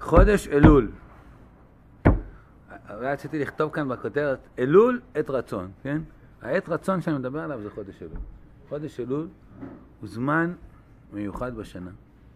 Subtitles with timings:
[0.00, 0.90] חודש אלול.
[2.94, 6.02] אולי רציתי לכתוב כאן בכותרת, אלול עת רצון, כן?
[6.42, 8.18] העת רצון שאני מדבר עליו זה חודש אלול.
[8.68, 9.28] חודש אלול
[10.00, 10.54] הוא זמן
[11.12, 11.90] מיוחד בשנה.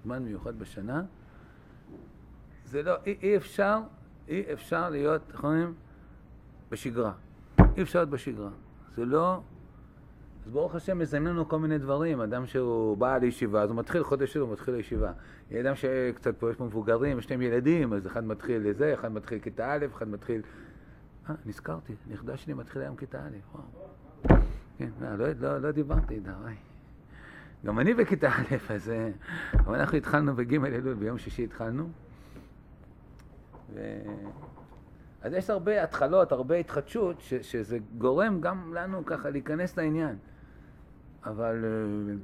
[0.04, 1.02] זמן מיוחד בשנה.
[2.64, 3.78] זה לא, אי, אי אפשר,
[4.28, 5.74] אי אפשר להיות, איך אומרים?
[6.70, 7.12] בשגרה.
[7.76, 8.50] אי אפשר להיות בשגרה.
[8.96, 9.40] זה לא...
[10.46, 12.20] אז ברוך השם מזמנים לנו כל מיני דברים.
[12.20, 15.12] אדם שהוא בא לישיבה, אז הוא מתחיל חודש אלול, הוא מתחיל לישיבה.
[15.60, 19.38] אדם שקצת פה, יש פה מבוגרים, יש להם ילדים, אז אחד מתחיל לזה, אחד מתחיל
[19.38, 20.42] כיתה א', אחד מתחיל...
[21.30, 24.38] אה, נזכרתי, נכדה שלי מתחיל היום כיתה א', וואו.
[24.78, 26.54] כן, לא, לא, לא, לא דיברתי איתה, וואי.
[27.64, 28.90] גם אני בכיתה א', אז...
[28.90, 29.10] אה,
[29.54, 31.88] אבל אנחנו התחלנו בג' אלול, ביום שישי התחלנו.
[33.74, 33.80] ו...
[35.22, 40.16] אז יש הרבה התחלות, הרבה התחדשות, ש, שזה גורם גם לנו ככה להיכנס לעניין.
[41.26, 41.64] אבל...
[41.64, 42.14] אה,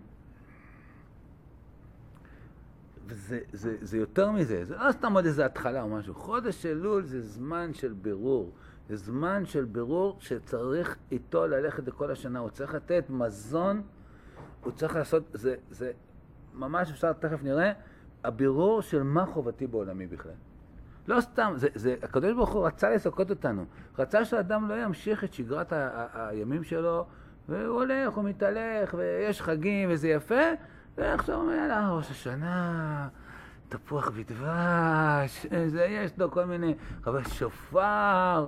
[3.06, 6.14] וזה זה, זה יותר מזה, זה לא סתם עוד איזה התחלה או משהו.
[6.14, 8.52] חודש אלול זה זמן של בירור.
[8.88, 12.38] זה זמן של בירור שצריך איתו ללכת לכל השנה.
[12.38, 13.82] הוא צריך לתת מזון,
[14.64, 15.92] הוא צריך לעשות, זה, זה
[16.54, 17.72] ממש אפשר, תכף נראה,
[18.24, 20.32] הבירור של מה חובתי בעולמי בכלל.
[21.08, 23.64] לא סתם, זה, זה, הקדוש ברוך הוא רצה לזכות אותנו.
[23.98, 27.06] רצה שאדם לא ימשיך את שגרת ה, ה, הימים שלו,
[27.50, 30.44] והוא הולך, הוא מתהלך, ויש חגים, וזה יפה,
[30.98, 33.08] ועכשיו אומר, יאללה, ראש השנה,
[33.68, 36.74] תפוח ודבש, זה, יש לו כל מיני,
[37.06, 38.46] אבל שופר,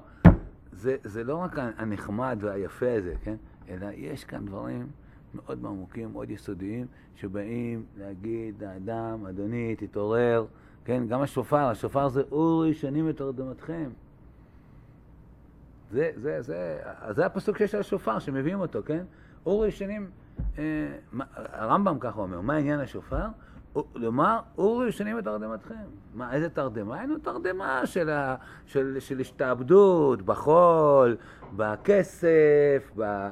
[0.73, 3.37] זה, זה לא רק הנחמד והיפה הזה, כן?
[3.69, 4.87] אלא יש כאן דברים
[5.35, 6.87] מאוד עמוקים, מאוד יסודיים,
[7.17, 10.47] שבאים להגיד לאדם, אדוני, תתעורר,
[10.85, 11.03] כן?
[11.09, 13.91] גם השופר, השופר זה אור ישנים את הרדמתכם.
[15.93, 16.79] זה, זה, זה,
[17.11, 19.05] זה הפסוק שיש על השופר, שמביאים אותו, כן?
[19.47, 20.11] אור ישנים,
[20.59, 20.65] אה,
[21.35, 23.27] הרמב"ם ככה אומר, מה עניין השופר?
[23.95, 25.75] לומר, אורו ישנים את תרדמתכם.
[26.15, 26.99] מה, איזה תרדמה?
[26.99, 31.17] היינו תרדמה של, ה, של, של השתעבדות, בחול,
[31.57, 33.29] בכסף, ב...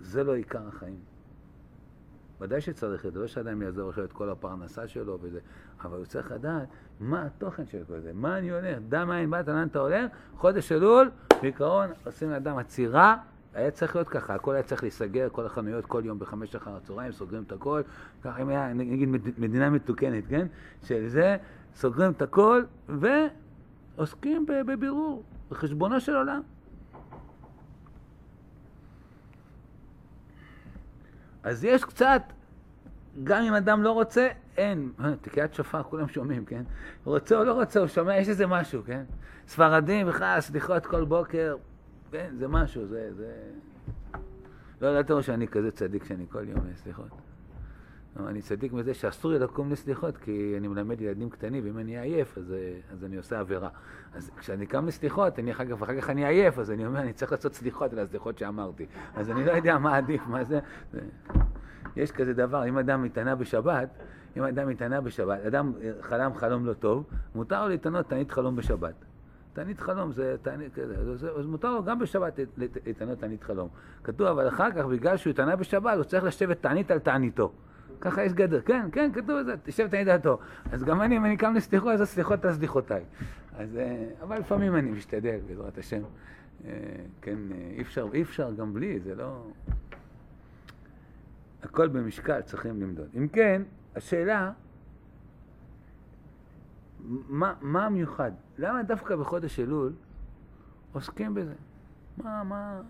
[0.00, 0.98] זה לא עיקר החיים.
[2.40, 5.38] ודאי שצריך את זה, לא שאדם יעזור עכשיו את כל הפרנסה שלו וזה,
[5.84, 6.68] אבל הוא צריך לדעת
[7.00, 10.72] מה התוכן של כל זה, מה אני הולך, דע מאין באת, לאן אתה הולך, חודש
[10.72, 11.10] אלול,
[11.42, 13.16] בעיקרון עושים לאדם עצירה
[13.54, 17.12] היה צריך להיות ככה, הכל היה צריך להיסגר, כל החנויות כל יום בחמש אחר הצהריים,
[17.12, 17.82] סוגרים את הכל,
[18.22, 19.08] ככה אם היה, נגיד
[19.38, 20.46] מדינה מתוקנת, כן?
[20.82, 21.36] של זה,
[21.74, 26.42] סוגרים את הכל ועוסקים בבירור, בחשבונו של עולם.
[31.42, 32.22] אז יש קצת,
[33.24, 36.62] גם אם אדם לא רוצה, אין, תקיעת שופר, כולם שומעים, כן?
[37.04, 39.02] רוצה או לא רוצה, הוא שומע, יש איזה משהו, כן?
[39.46, 41.56] ספרדים בכלל, סליחות כל בוקר,
[42.10, 43.10] כן, זה משהו, זה...
[43.14, 43.32] זה...
[44.80, 47.08] לא, אל תראו שאני כזה צדיק שאני כל יום סליחות.
[48.26, 52.38] אני צדיק מזה שאסור לי לקום לסליחות, כי אני מלמד ילדים קטנים, ואם אני עייף,
[52.38, 52.54] אז,
[52.92, 53.68] אז אני עושה עבירה.
[54.14, 57.12] אז כשאני קם לסליחות, אני אחר כך, ואחר כך אני עייף, אז אני אומר, אני
[57.12, 58.86] צריך לעשות סליחות על הסליחות שאמרתי.
[59.14, 60.60] אז אני לא יודע מה עדיף, מה זה.
[60.92, 61.00] זה...
[61.96, 63.88] יש כזה דבר, אם אדם מתענה בשבת,
[64.36, 68.94] אם אדם מתענה בשבת, אדם חלם חלום לא טוב, מותר לו להתענות תענית חלום בשבת.
[69.52, 72.38] תענית חלום זה תענית אז, מותר לו גם בשבת
[72.86, 73.68] להתענות תענית חלום.
[74.04, 77.52] כתוב, אבל אחר כך, בגלל שהוא התענה בשבת, הוא צריך לשבת תענית על תעניתו.
[78.00, 80.38] ככה יש גדר, כן, כן, כתוב את זה, תשב תענית דעתו.
[80.72, 83.04] אז גם אני, אם אני קם לסליחו, אז הסליחות על סליחותיי.
[83.56, 86.02] אז, אה, אבל לפעמים אני משתדל, בעזרת השם.
[86.66, 86.70] אה,
[87.22, 89.46] כן, אה, אי אפשר, אי אפשר גם בלי, זה לא...
[91.64, 93.08] הכל במשקל צריכים למדוד.
[93.16, 93.62] אם כן,
[93.96, 94.52] השאלה...
[97.28, 98.32] מה, מה המיוחד?
[98.58, 99.92] למה דווקא בחודש אלול
[100.92, 101.54] עוסקים בזה?
[102.16, 102.80] מה, מה...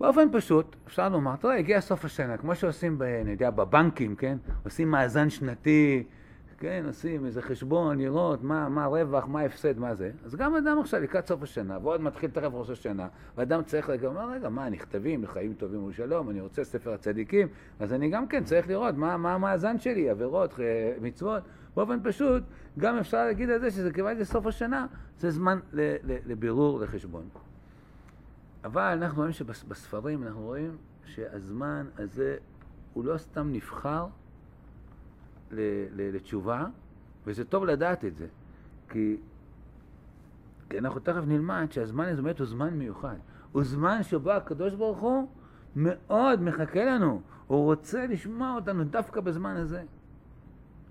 [0.00, 4.38] באופן פשוט, אפשר לומר, תראה, הגיע סוף השנה, כמו שעושים, אני יודע, בבנקים, כן?
[4.64, 6.04] עושים מאזן שנתי,
[6.58, 6.84] כן?
[6.86, 10.10] עושים איזה חשבון, לראות מה, מה הרווח, מה ההפסד, מה זה.
[10.24, 14.08] אז גם אדם עכשיו לקראת סוף השנה, ועוד מתחיל תכף ראש השנה, ואדם צריך רגע,
[14.08, 17.48] אומר, רגע, מה, נכתבים לחיים טובים ולשלום, אני רוצה ספר הצדיקים,
[17.80, 20.54] אז אני גם כן צריך לראות מה, מה המאזן שלי, עבירות,
[21.00, 21.42] מצוות.
[21.76, 22.42] באופן פשוט,
[22.78, 24.86] גם אפשר להגיד על זה שזה כיוון סוף השנה,
[25.18, 25.58] זה זמן
[26.02, 27.28] לבירור, לחשבון.
[28.64, 32.36] אבל אנחנו רואים שבספרים אנחנו רואים שהזמן הזה
[32.94, 34.06] הוא לא סתם נבחר
[35.96, 36.66] לתשובה,
[37.26, 38.26] וזה טוב לדעת את זה,
[38.88, 39.16] כי,
[40.70, 43.16] כי אנחנו תכף נלמד שהזמן הזה באמת הוא זמן מיוחד.
[43.52, 45.28] הוא זמן שבו הקדוש ברוך הוא
[45.76, 49.82] מאוד מחכה לנו, הוא רוצה לשמוע אותנו דווקא בזמן הזה.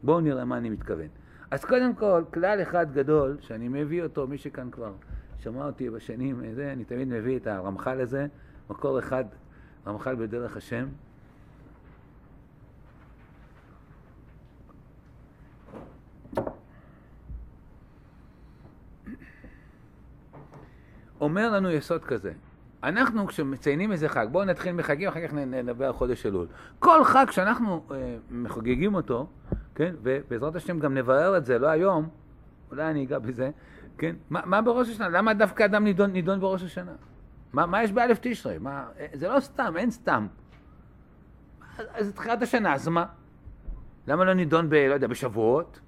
[0.03, 1.07] בואו נראה מה אני מתכוון.
[1.51, 4.93] אז קודם כל, כלל אחד גדול, שאני מביא אותו, מי שכאן כבר
[5.39, 8.27] שמע אותי בשנים, זה, אני תמיד מביא את הרמח"ל הזה,
[8.69, 9.25] מקור אחד,
[9.87, 10.87] רמח"ל בדרך השם.
[21.25, 22.31] אומר לנו יסוד כזה.
[22.83, 26.47] אנחנו כשמציינים איזה חג, בואו נתחיל מחגים, אחר כך נדבר על חודש אלול.
[26.79, 29.27] כל חג שאנחנו אה, מחוגגים אותו,
[29.75, 32.09] כן, ובעזרת השם גם נברר את זה, לא היום,
[32.71, 33.49] אולי אני אגע בזה,
[33.97, 35.09] כן, מה, מה בראש השנה?
[35.09, 36.91] למה דווקא אדם נידון, נידון בראש השנה?
[37.53, 38.57] מה, מה יש באלף תשרי?
[38.57, 40.27] מה, זה לא סתם, אין סתם.
[41.93, 43.05] אז תחילת השנה, אז מה?
[44.07, 44.73] למה לא נידון ב...
[44.73, 45.79] לא יודע, בשבועות?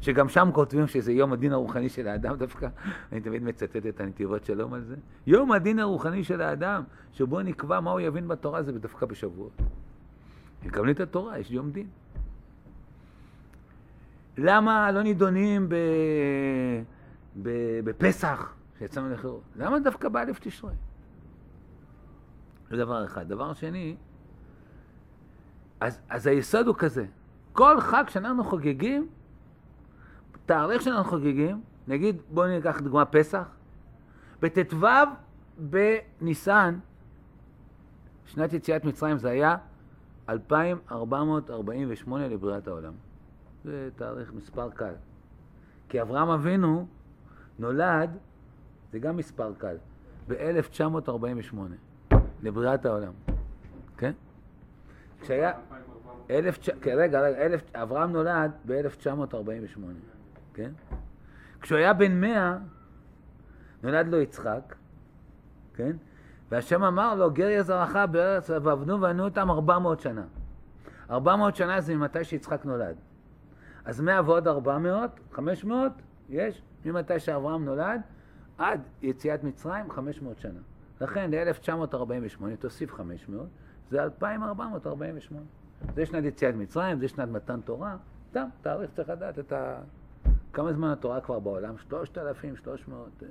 [0.00, 2.68] שגם שם כותבים שזה יום הדין הרוחני של האדם דווקא,
[3.12, 4.96] אני תמיד מצטט את הנתיבות שלום על זה.
[5.26, 6.82] יום הדין הרוחני של האדם,
[7.12, 9.52] שבו נקבע מה הוא יבין בתורה, זה דווקא בשבועות.
[10.64, 11.86] מקבלים את התורה, יש יום דין.
[14.38, 15.74] למה לא נידונים ב...
[17.42, 17.48] ב...
[17.84, 19.42] בפסח, שיצאנו לחירות?
[19.56, 20.72] למה דווקא באלף תשרי?
[22.70, 23.28] זה דבר אחד.
[23.28, 23.96] דבר שני,
[25.80, 27.06] אז, אז היסוד הוא כזה,
[27.52, 29.08] כל חג שאנחנו חוגגים,
[30.46, 33.48] תאריך שאנחנו חוגגים, נגיד, בואו ניקח דוגמה פסח,
[34.42, 34.86] בט"ו
[35.58, 36.78] בניסן,
[38.26, 39.56] שנת יציאת מצרים זה היה
[40.28, 42.92] 2448 לבריאת העולם.
[43.64, 44.92] זה תאריך מספר קל.
[45.88, 46.86] כי אברהם אבינו
[47.58, 48.10] נולד,
[48.92, 49.76] זה גם מספר קל,
[50.28, 51.56] ב-1948
[52.42, 53.12] לבריאת העולם.
[53.96, 54.12] כן?
[55.20, 55.52] כשהיה...
[56.80, 57.74] כן, רגע, רגע, אלף...
[57.74, 59.80] אברהם נולד ב-1948.
[60.54, 60.70] כן?
[61.60, 62.56] כשהוא היה בן מאה,
[63.82, 64.74] נולד לו יצחק,
[65.74, 65.96] כן?
[66.50, 70.24] והשם אמר לו, גר יזרעך בארץ ועבדו וענו אותם ארבע מאות שנה.
[71.10, 72.96] ארבע מאות שנה זה ממתי שיצחק נולד.
[73.84, 75.92] אז מאה ועוד ארבע מאות, חמש מאות,
[76.28, 78.00] יש, ממתי שאברהם נולד,
[78.58, 80.60] עד יציאת מצרים, חמש מאות שנה.
[81.00, 83.48] לכן ל-1948 תוסיף חמש מאות,
[83.90, 85.46] זה 2448.
[85.94, 87.96] זה שנת יציאת מצרים, זה שנת מתן תורה,
[88.30, 89.80] סתם, תאריך צריך לדעת את ה...
[90.52, 91.74] כמה זמן התורה כבר בעולם?
[91.78, 93.08] 3,300.
[93.22, 93.28] אה.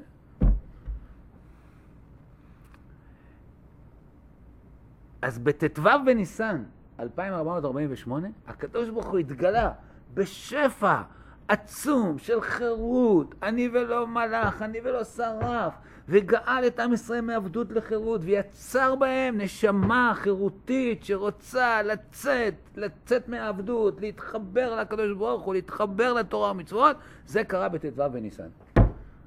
[5.21, 6.63] אז בט"ו בניסן,
[6.99, 9.71] 2448, הקדוש ברוך הוא התגלה
[10.13, 11.01] בשפע
[11.47, 15.73] עצום של חירות, אני ולא מלאך, אני ולא שרף,
[16.11, 24.75] וגאל את עם ישראל מעבדות לחירות, ויצר בהם נשמה חירותית שרוצה לצאת, לצאת מהעבדות, להתחבר
[24.75, 28.47] לקדוש ברוך הוא, להתחבר לתורה ומצוות, זה קרה בט"ו בניסן,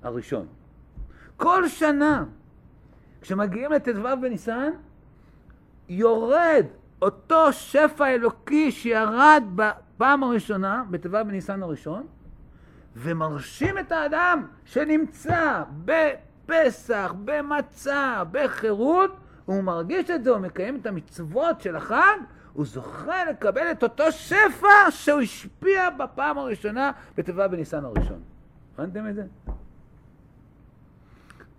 [0.02, 0.46] הראשון.
[1.36, 2.24] כל שנה,
[3.20, 4.70] כשמגיעים לט"ו בניסן,
[5.88, 6.64] יורד
[7.02, 12.06] אותו שפע אלוקי שירד בפעם הראשונה, בט"ו בניסן הראשון,
[12.96, 15.62] ומרשים את האדם שנמצא
[16.44, 22.16] בפסח, במצה, בחירות, הוא מרגיש את זה, הוא מקיים את המצוות של החג,
[22.52, 28.22] הוא זוכה לקבל את אותו שפע שהוא השפיע בפעם הראשונה בט"ו בניסן הראשון.
[28.78, 29.24] הבנתם את זה?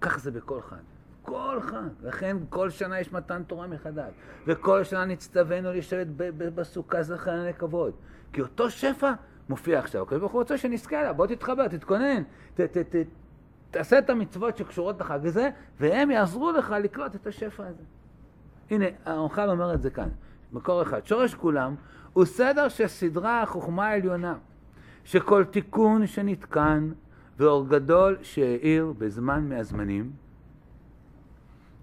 [0.01, 0.75] כך זה בכל חג.
[1.21, 1.89] כל חג.
[2.03, 4.13] לכן כל שנה יש מתן תורה מחדש.
[4.47, 6.07] וכל שנה נצטווינו לשבת
[6.55, 7.93] בסוכה זכרנה לכבוד.
[8.33, 9.11] כי אותו שפע
[9.49, 10.01] מופיע עכשיו.
[10.01, 12.23] הקדוש ברוך הוא רוצה שנזכה אליו, בוא תתחבר, תתכונן,
[12.53, 12.95] ת, ת, ת,
[13.71, 17.83] תעשה את המצוות שקשורות לחג הזה, והם יעזרו לך לקלוט את השפע הזה.
[18.69, 20.09] הנה, הרמח"ל אומר את זה כאן,
[20.53, 21.05] מקור אחד.
[21.05, 21.75] שורש כולם
[22.13, 24.35] הוא סדר של סדרה החוכמה העליונה,
[25.03, 26.91] שכל תיקון שנתקן
[27.37, 30.11] ואור גדול שהאיר בזמן מהזמנים,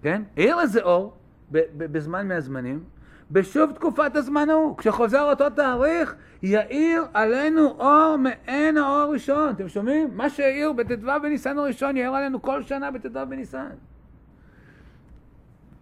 [0.03, 0.23] כן?
[0.37, 1.17] האיר איזה אור
[1.51, 2.85] בזמן מהזמנים,
[3.33, 4.77] בשוב תקופת הזמן ההוא.
[4.77, 9.51] כשחוזר אותו תאריך, יאיר עלינו אור מעין האור הראשון.
[9.51, 10.09] אתם שומעים?
[10.12, 13.71] מה שהאיר בט"ו בניסן הראשון יאיר עלינו כל שנה בט"ו בניסן.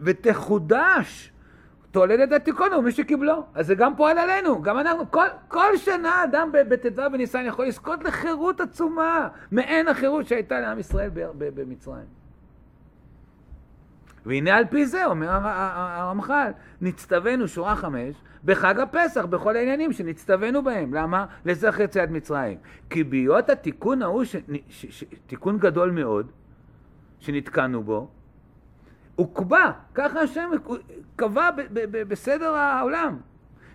[0.01, 1.33] ותחודש
[1.91, 3.45] תולדת התיקון הוא מי שקיבלו.
[3.55, 5.11] אז זה גם פועל עלינו, גם אנחנו.
[5.11, 11.11] כל, כל שנה אדם בט"ו בניסן יכול לזכות לחירות עצומה, מעין החירות שהייתה לעם ישראל
[11.39, 12.20] במצרים.
[14.27, 16.51] והנה על פי זה, אומר הרמח"ל,
[16.81, 20.95] נצטווינו, שורה חמש, בחג הפסח, בכל העניינים שנצטווינו בהם.
[20.95, 21.27] למה?
[21.45, 22.59] לזכר יציאת מצרים.
[22.91, 24.37] כי בהיות התיקון ההוא, ש...
[24.69, 24.87] ש...
[24.91, 25.05] ש...
[25.27, 26.31] תיקון גדול מאוד,
[27.19, 28.09] שנתקענו בו,
[29.17, 30.51] הוא קבע, ככה השם
[31.17, 33.17] קבע ב- ב- ב- בסדר העולם,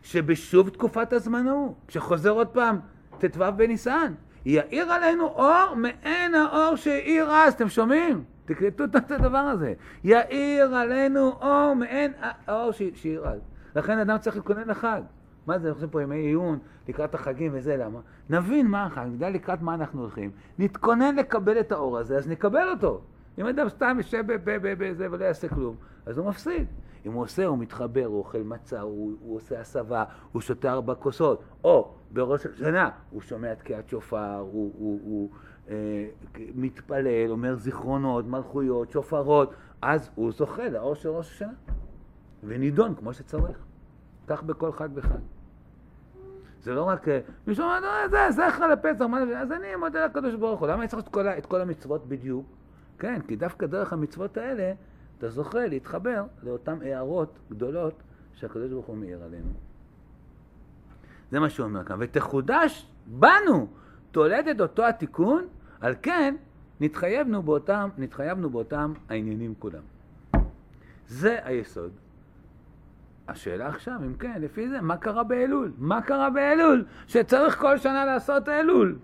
[0.02, 2.80] שבשוב תקופת הזמן ההוא, כשחוזר עוד פעם
[3.20, 4.14] ט"ו בניסן,
[4.46, 8.24] יאיר עלינו אור מעין האור שהאיר אז, אתם שומעים?
[8.46, 9.74] תקלטו את הדבר הזה.
[10.04, 13.42] יאיר עלינו אור מעין האור שהאיר אז.
[13.75, 15.02] לכן אדם צריך להתכונן לחג.
[15.48, 18.00] מה זה, אנחנו עושים פה ימי עיון לקראת החגים וזה, למה?
[18.30, 22.70] נבין מה החג, נדע לקראת מה אנחנו הולכים, נתכונן לקבל את האור הזה, אז נקבל
[22.70, 23.02] אותו.
[23.38, 25.75] אם אדם סתם יושב בזה ולא יעשה כלום,
[26.06, 26.68] אז הוא מפסיד.
[27.06, 30.96] אם הוא עושה, הוא מתחבר, הוא אוכל מצה, הוא, הוא עושה הסבה, הוא שותה ארבע
[30.96, 35.38] כוסות, או בראש השנה הוא שומע תקיעת שופר, הוא, הוא, הוא אה,
[36.55, 41.53] מתפלל, אומר זיכרונות, מלכויות, שופרות, אז הוא זוכה לאור של ראש השנה,
[42.43, 43.57] ונידון כמו שצריך.
[44.27, 45.19] כך בכל חג וחג.
[46.63, 50.05] זה לא רק, אה, מישהו אומר, לא, זה זכר לפסח, מה זה, אז אני מודה
[50.05, 50.67] לקדוש ברוך הוא.
[50.67, 52.45] למה אני צריך את כל, את כל המצוות בדיוק?
[53.00, 54.74] כן, כי דווקא דרך המצוות האלה
[55.17, 58.03] אתה זוכה להתחבר לאותן הערות גדולות
[58.34, 59.50] שהקדוש ברוך הוא מאיר עלינו.
[61.31, 61.98] זה מה שהוא אומר כאן.
[62.00, 63.67] ותחודש בנו
[64.15, 65.48] תולדת אותו התיקון,
[65.81, 66.36] על כן
[66.79, 69.81] נתחייבנו באותם, נתחייבנו באותם העניינים כולם.
[71.07, 71.91] זה היסוד.
[73.27, 75.72] השאלה עכשיו, אם כן, לפי זה, מה קרה באלול?
[75.77, 76.86] מה קרה באלול?
[77.07, 78.98] שצריך כל שנה לעשות אלול.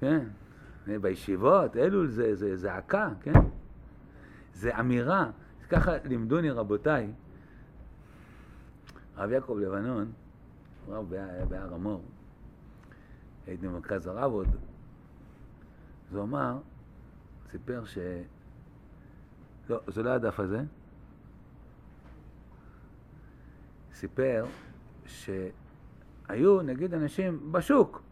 [0.00, 0.24] כן,
[0.86, 3.40] בישיבות, אלול זה, זה זעקה, כן?
[4.54, 5.30] זה אמירה.
[5.70, 7.10] ככה לימדוני רבותיי,
[9.16, 10.12] הרב יעקב לבנון,
[10.88, 11.14] רב
[11.48, 12.02] בהר המור,
[13.48, 14.48] הייתי במרכז הרב עוד,
[16.10, 16.58] אז הוא אמר,
[17.50, 17.98] סיפר ש...
[19.70, 20.62] לא, זה לא הדף הזה.
[23.94, 24.44] סיפר
[25.06, 28.02] שהיו, נגיד, אנשים בשוק,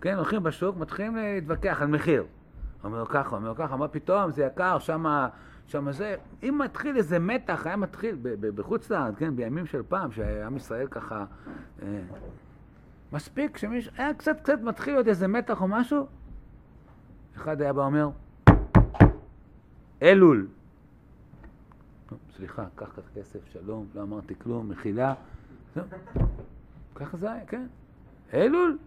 [0.00, 2.24] כן, הולכים בשוק, מתחילים להתווכח על מחיר.
[2.84, 5.28] אומר לו ככה, אומר לו ככה, מה פתאום, זה יקר, שמה,
[5.66, 6.16] שמה זה...
[6.42, 11.24] אם מתחיל איזה מתח, היה מתחיל בחוץ לארץ, כן, בימים של פעם, שעם ישראל ככה...
[11.82, 12.00] אה,
[13.12, 16.06] מספיק שמישהו, היה קצת קצת מתחיל להיות איזה מתח או משהו,
[17.36, 18.10] אחד היה בא אומר,
[20.02, 20.46] אלול.
[22.36, 25.14] סליחה, קח קח כסף, שלום, לא אמרתי כלום, מחילה.
[26.94, 27.66] ככה זה היה, כן.
[28.34, 28.78] אלול.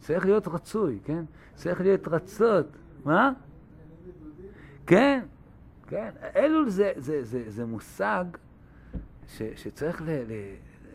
[0.00, 1.24] צריך להיות רצוי, כן?
[1.54, 2.66] צריך להיות רצות.
[3.04, 3.32] מה?
[4.86, 5.24] כן,
[5.86, 6.10] כן.
[6.36, 8.24] אלול זה, זה, זה, זה מושג
[9.28, 10.32] ש, שצריך ל, ל,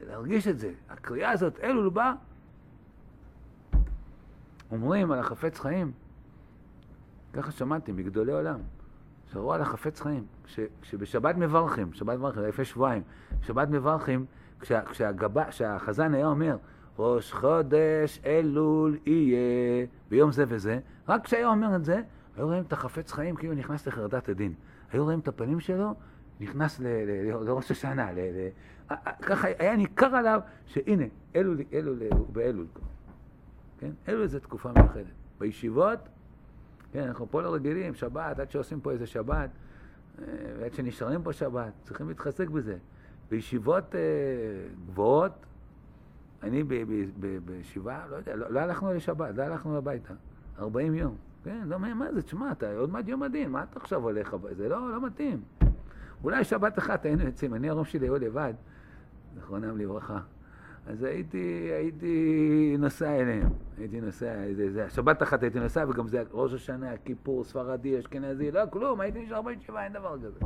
[0.07, 0.71] להרגיש את זה.
[0.89, 2.13] הקריאה הזאת, אלול בא,
[4.71, 5.91] אומרים על החפץ חיים,
[7.33, 8.59] ככה שמעתי מגדולי עולם,
[9.31, 10.25] שראו על החפץ חיים,
[10.81, 13.03] כשבשבת מברכים, שבת מברכים, לפני שבועיים,
[13.41, 14.25] שבת מברכים,
[14.59, 16.57] כשה, כשהגבה, כשהחזן היה אומר,
[16.99, 22.01] ראש חודש אלול יהיה ביום זה וזה, רק כשהיה אומר את זה,
[22.37, 24.53] היו רואים את החפץ חיים כאילו נכנס לחרדת הדין.
[24.91, 25.93] היו רואים את הפנים שלו,
[26.39, 26.79] נכנס
[27.45, 28.09] לראש השנה.
[29.21, 31.05] ככה היה ניכר עליו שהנה,
[31.35, 32.65] אלול, אלול, הוא באלול.
[33.79, 33.91] כן?
[34.07, 35.05] אלול זה תקופה מיוחדת.
[35.39, 35.99] בישיבות,
[36.91, 39.49] כן, אנחנו פה לא רגילים, שבת, עד שעושים פה איזה שבת,
[40.19, 40.25] אה,
[40.59, 42.77] ועד שנשארים פה שבת, צריכים להתחזק בזה.
[43.29, 44.01] בישיבות אה,
[44.87, 45.31] גבוהות,
[46.43, 46.63] אני
[47.45, 50.13] בישיבה, לא יודע, לא, לא הלכנו לשבת, לא הלכנו הביתה.
[50.59, 51.15] 40 יום.
[51.43, 54.35] כן, לא, מה זה, תשמע, אתה עוד מעט יום הדין, מה אתה עכשיו הולך?
[54.57, 55.41] זה לא, לא מתאים.
[56.23, 58.53] אולי שבת אחת היינו יוצאים, אני הרום שלי היו לבד,
[59.35, 60.19] זכרונם לברכה.
[60.87, 66.23] אז הייתי, הייתי נוסע אליהם, הייתי נוסע, זה, זה, שבת אחת הייתי נוסע, וגם זה
[66.31, 70.39] ראש השנה, כיפור, ספרדי, אשכנזי, לא כלום, הייתי נשאר בישיבה, אין דבר כזה.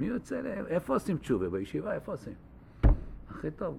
[0.00, 0.46] מי יוצא ל...
[0.66, 1.48] איפה עושים תשובה?
[1.48, 2.34] בישיבה, איפה עושים?
[3.30, 3.78] הכי טוב.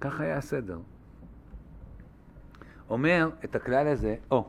[0.00, 0.78] ככה היה הסדר.
[2.90, 4.48] אומר את הכלל הזה, או,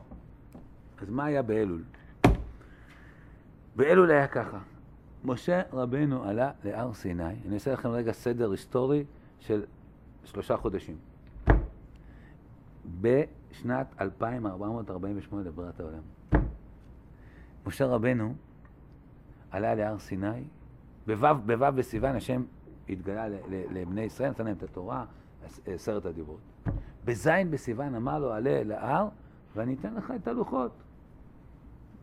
[1.02, 1.82] אז מה היה באלול?
[3.76, 4.58] באלול היה ככה,
[5.24, 9.04] משה רבנו עלה להר סיני, אני אעשה לכם רגע סדר היסטורי
[9.40, 9.64] של
[10.24, 10.96] שלושה חודשים.
[13.00, 16.02] בשנת 2448 לבריאת העולם.
[17.66, 18.34] משה רבנו
[19.50, 20.44] עלה להר סיני,
[21.06, 22.42] בו' בסיוון השם
[22.88, 25.04] התגלה לבני ישראל, נתן להם את התורה,
[25.66, 26.40] עשרת הדיברות.
[27.04, 29.08] בז' בסיוון אמר לו, עלה להר
[29.56, 30.72] ואני אתן לך את הלוחות,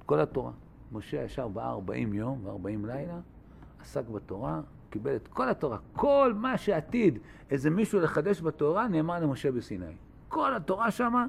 [0.06, 0.52] כל התורה.
[0.92, 3.20] משה ישר בהר 40 יום ו-40 לילה,
[3.82, 5.78] עסק בתורה, קיבל את כל התורה.
[5.94, 7.20] כל מה שעתיד
[7.52, 9.96] איזה מישהו לחדש בתורה, נאמר למשה בסיני.
[10.28, 11.26] כל התורה שמה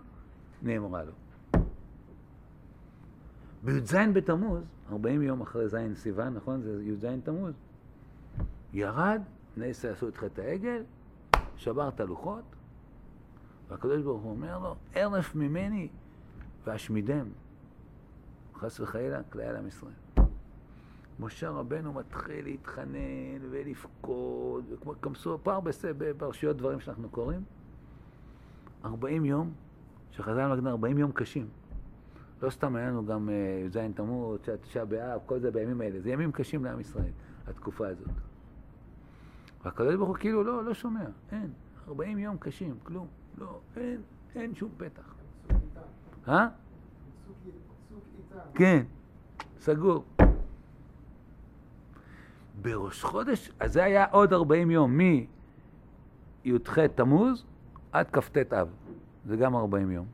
[0.62, 1.12] נאמרה לו.
[3.64, 6.62] בי"ז בתמוז, 40 יום אחרי ז' סיוון, נכון?
[6.62, 7.54] זה י"ז תמוז.
[8.72, 9.22] ירד,
[9.56, 10.82] בני ישראל עשו את חטא העגל,
[11.56, 12.44] שבר את הלוחות,
[13.68, 15.88] והקדוש ברוך הוא אומר לו, ערף ממני
[16.66, 17.26] ואשמידם.
[18.58, 19.92] חס וחלילה, כליה לעם ישראל.
[21.20, 25.60] משה רבנו מתחיל להתחנן ולבכות, וכמו כמסו פער
[25.98, 27.42] בפרשיות דברים שאנחנו קוראים.
[28.84, 29.52] 40 יום,
[30.10, 31.48] שחז"ל מגדיר 40 יום קשים.
[32.42, 33.28] לא סתם היה לנו גם
[33.66, 36.00] י"ז אה, תמוז, תשעה באב, כל זה בימים האלה.
[36.00, 37.10] זה ימים קשים לעם ישראל,
[37.46, 38.08] התקופה הזאת.
[39.64, 41.52] והקדוש ברוך הוא כאילו לא, לא שומע, אין.
[41.88, 43.06] 40 יום קשים, כלום.
[43.38, 44.02] לא, אין,
[44.34, 45.14] אין שום פתח.
[46.28, 46.48] אה?
[48.54, 48.82] כן.
[49.60, 50.04] סגור.
[52.62, 57.44] בראש חודש, אז זה היה עוד 40 יום, מי"ח תמוז
[57.92, 58.68] עד כ"ט אב,
[59.26, 60.06] זה גם 40 יום.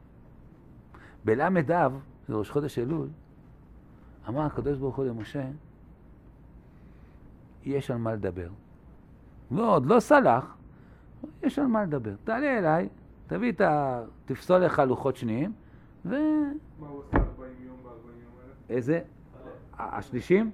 [1.24, 1.48] בל"א
[1.86, 3.08] אב, זה ראש חודש אלול,
[4.28, 5.44] אמר הקדוש ברוך הוא למשה,
[7.64, 8.48] יש על מה לדבר.
[9.50, 10.56] לא, עוד לא סלח,
[11.42, 12.14] יש על מה לדבר.
[12.24, 12.88] תעלה אליי,
[13.26, 14.02] תביא את ה...
[14.24, 15.52] תפסול לך לוחות שניים,
[16.04, 16.10] ו...
[16.10, 18.53] מה הוא עושה 40 יום ב-40 יום האלה?
[18.68, 19.00] איזה?
[19.78, 20.50] השלישים?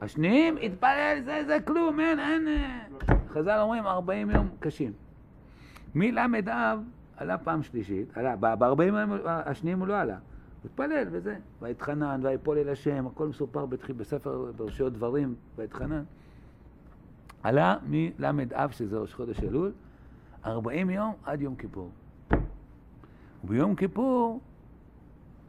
[0.00, 2.48] השניים, התפלל, זה, זה כלום, אין, אין...
[2.48, 2.80] אה.
[3.28, 4.92] חז"ל אומרים 40 יום קשים.
[5.94, 6.82] מל"א אב
[7.16, 10.14] עלה פעם שלישית, עלה, ב-40 יום השניים הוא לא עלה.
[10.14, 16.02] הוא התפלל וזה, ויתחנן, ויפול אל השם, הכל מסופר בתחיל, בספר ברשויות דברים, ויתחנן.
[17.42, 19.72] עלה מל"א אב, שזה ראש חודש אלול,
[20.44, 21.90] 40 יום עד יום כיפור.
[23.44, 24.40] וביום כיפור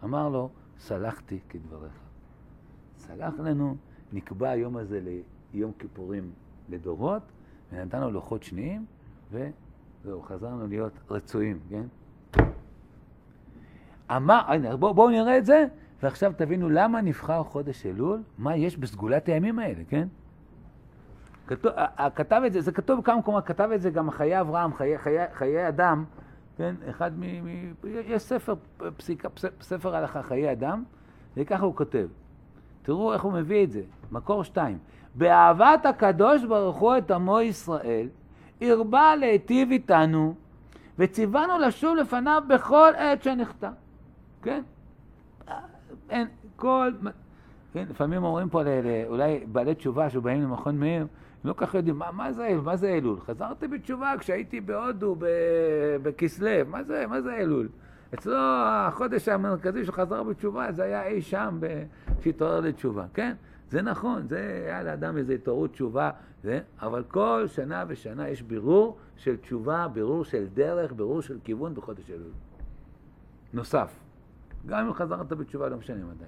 [0.03, 0.49] אמר לו,
[0.81, 1.93] סלחתי כדבריך.
[2.97, 3.75] סלח לנו,
[4.13, 5.01] נקבע היום הזה
[5.53, 6.31] ליום כיפורים
[6.69, 7.21] לדורות,
[7.71, 8.85] ונתנו לוחות שניים,
[9.31, 11.83] וזהו, חזרנו להיות רצויים, כן?
[14.15, 15.65] אמר, הנה, בואו בוא נראה את זה,
[16.03, 20.07] ועכשיו תבינו למה נבחר חודש אלול, מה יש בסגולת הימים האלה, כן?
[21.47, 21.71] כתוב,
[22.15, 25.17] כתב את זה, זה כתוב בכמה מקומות, כתב את זה גם חיי אברהם, חיי, חיי,
[25.33, 26.05] חיי אדם,
[26.61, 26.75] כן?
[26.89, 27.23] אחד מ...
[27.23, 28.53] מ יש ספר
[28.97, 29.29] פסיקה,
[29.61, 30.83] ספר הלכה, חיי אדם,
[31.37, 32.07] וככה הוא כותב.
[32.81, 34.77] תראו איך הוא מביא את זה, מקור שתיים.
[35.15, 38.07] באהבת הקדוש ברוך הוא את עמו ישראל,
[38.61, 40.35] הרבה להיטיב איתנו,
[40.99, 43.69] וציוונו לשוב לפניו בכל עת שנחטא.
[44.41, 44.61] כן?
[46.09, 46.91] אין, כל...
[47.73, 48.61] כן, לפעמים אומרים פה
[49.07, 51.07] אולי בעלי תשובה שבאים למכון מאיר,
[51.43, 53.19] הם לא כל כך יודעים, מה, מה זה מה זה אלול?
[53.19, 55.15] חזרתי בתשובה כשהייתי בהודו,
[56.03, 57.69] בכסלו, מה זה, מה זה אלול?
[58.13, 61.59] אצלו החודש המרכזי שהוא חזר בתשובה זה היה אי שם
[62.19, 63.33] כשהתעורר לתשובה, כן?
[63.69, 66.11] זה נכון, זה היה לאדם איזו התעוררות תשובה,
[66.43, 71.75] זה, אבל כל שנה ושנה יש בירור של תשובה, בירור של דרך, בירור של כיוון
[71.75, 72.31] בחודש אלול.
[73.53, 73.99] נוסף.
[74.65, 76.25] גם אם חזרת בתשובה, לא משנה מדי.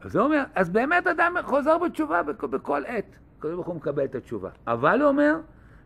[0.00, 3.16] אז הוא אומר, אז באמת אדם חוזר בתשובה בכל עת.
[3.38, 4.48] הקדוש ברוך הוא מקבל את התשובה.
[4.66, 5.36] אבל הוא אומר,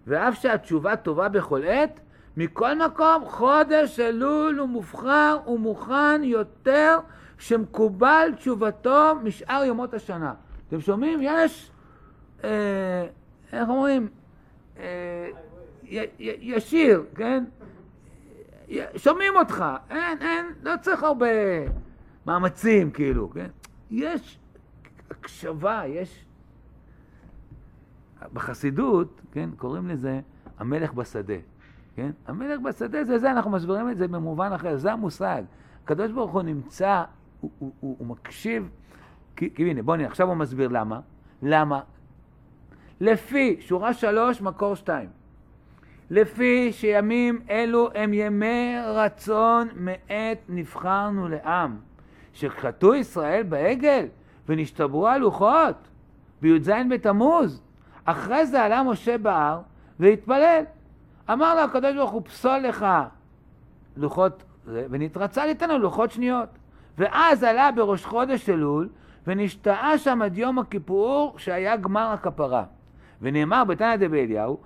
[0.07, 2.01] ואף שהתשובה טובה בכל עת,
[2.37, 6.99] מכל מקום, חודש אלול הוא מובחר ומוכן יותר
[7.38, 10.35] שמקובל תשובתו משאר יומות השנה.
[10.69, 11.19] אתם שומעים?
[11.23, 11.71] יש,
[12.45, 13.07] אה,
[13.53, 14.09] איך אומרים?
[14.79, 15.29] אה,
[15.85, 16.07] י, י,
[16.41, 17.45] ישיר, כן?
[18.97, 21.27] שומעים אותך, אין, אין, לא צריך הרבה
[22.27, 23.47] מאמצים, כאילו, כן?
[23.91, 24.38] יש
[25.11, 26.25] הקשבה, יש...
[28.33, 30.21] בחסידות, כן, קוראים לזה
[30.59, 31.35] המלך בשדה.
[31.97, 32.11] כן?
[32.27, 35.43] המלך בשדה זה זה, אנחנו מסבירים את זה במובן אחר, זה המושג.
[35.85, 37.03] הקדוש ברוך הוא נמצא,
[37.41, 38.69] הוא, הוא, הוא, הוא מקשיב,
[39.37, 41.01] כי, כי הנה, בוא נראה, עכשיו הוא מסביר למה.
[41.43, 41.81] למה?
[43.01, 45.09] לפי, שורה שלוש, מקור שתיים.
[46.11, 51.77] לפי שימים אלו הם ימי רצון מעת נבחרנו לעם,
[52.33, 54.07] שחטאו ישראל בעגל
[54.49, 55.77] ונשתברו הלוחות
[56.43, 57.63] בי"ז בתמוז.
[58.05, 59.61] אחרי זה עלה משה בהר
[60.01, 60.62] והתפלל.
[61.33, 62.87] אמר לו הקדוש ברוך הוא, פסול לך
[63.97, 66.49] לוחות, ונתרצה ליתנו לוחות שניות.
[66.99, 68.88] ואז עלה בראש חודש אלול,
[69.27, 72.65] ונשתאה שם עד יום הכיפור, שהיה גמר הכפרה.
[73.23, 74.59] ונאמר בתנא דבאליהו,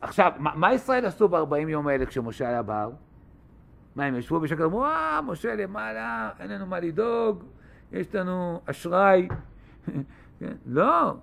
[0.00, 2.90] עכשיו, מה ישראל עשו בארבעים יום האלה כשמשה היה בהר?
[3.96, 7.44] מה, הם ישבו בשקר, אמרו, אה, משה למעלה, אין לנו מה לדאוג,
[7.92, 9.28] יש לנו אשראי.
[10.40, 10.52] כן?
[10.66, 11.14] לא.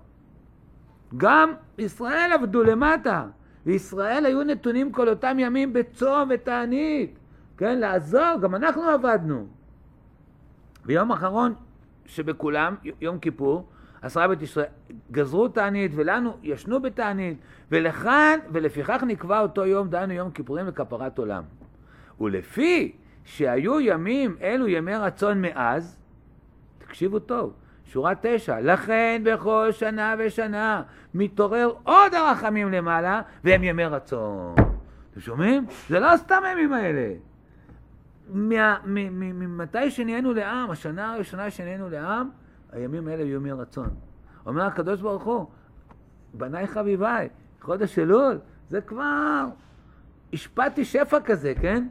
[1.16, 3.26] גם ישראל עבדו למטה.
[3.66, 7.18] וישראל היו נתונים כל אותם ימים בצום ותענית,
[7.56, 9.46] כן, לעזור, גם אנחנו עבדנו.
[10.86, 11.54] ויום אחרון
[12.06, 13.68] שבכולם, יום כיפור,
[14.02, 14.66] עשרה בית ישראל,
[15.10, 17.38] גזרו תענית ולנו ישנו בתענית,
[17.70, 21.42] ולכאן, ולפיכך נקבע אותו יום, דהיינו יום כיפורים לכפרת עולם.
[22.20, 22.92] ולפי
[23.24, 25.98] שהיו ימים אלו ימי רצון מאז,
[26.78, 27.52] תקשיבו טוב,
[27.88, 30.82] שורה תשע, לכן בכל שנה ושנה
[31.14, 34.54] מתעורר עוד הרחמים למעלה, והם ימי רצון.
[35.10, 35.66] אתם שומעים?
[35.88, 37.14] זה לא סתם הימים האלה.
[38.28, 42.30] ממתי שנהיינו לעם, השנה הראשונה שנהיינו לעם,
[42.72, 43.88] הימים האלה היו ימי רצון.
[44.46, 45.46] אומר הקדוש ברוך הוא,
[46.34, 47.28] בניי חביביי,
[47.60, 48.38] חודש אלול,
[48.70, 49.44] זה כבר,
[50.32, 51.86] השפעתי שפע כזה, כן?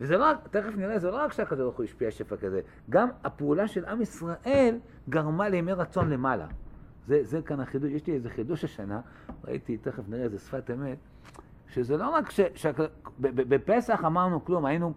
[0.00, 3.08] וזה לא רק, תכף נראה, זה לא רק שהקדוש ברוך הוא השפיע שפע כזה, גם
[3.24, 4.78] הפעולה של עם ישראל
[5.10, 6.46] גרמה לימי רצון למעלה.
[7.06, 9.00] זה, זה כאן החידוש, יש לי איזה חידוש השנה,
[9.44, 10.98] ראיתי, תכף נראה איזה שפת אמת,
[11.68, 12.40] שזה לא רק ש...
[12.54, 12.66] ש
[13.18, 14.92] בפסח אמרנו כלום, היינו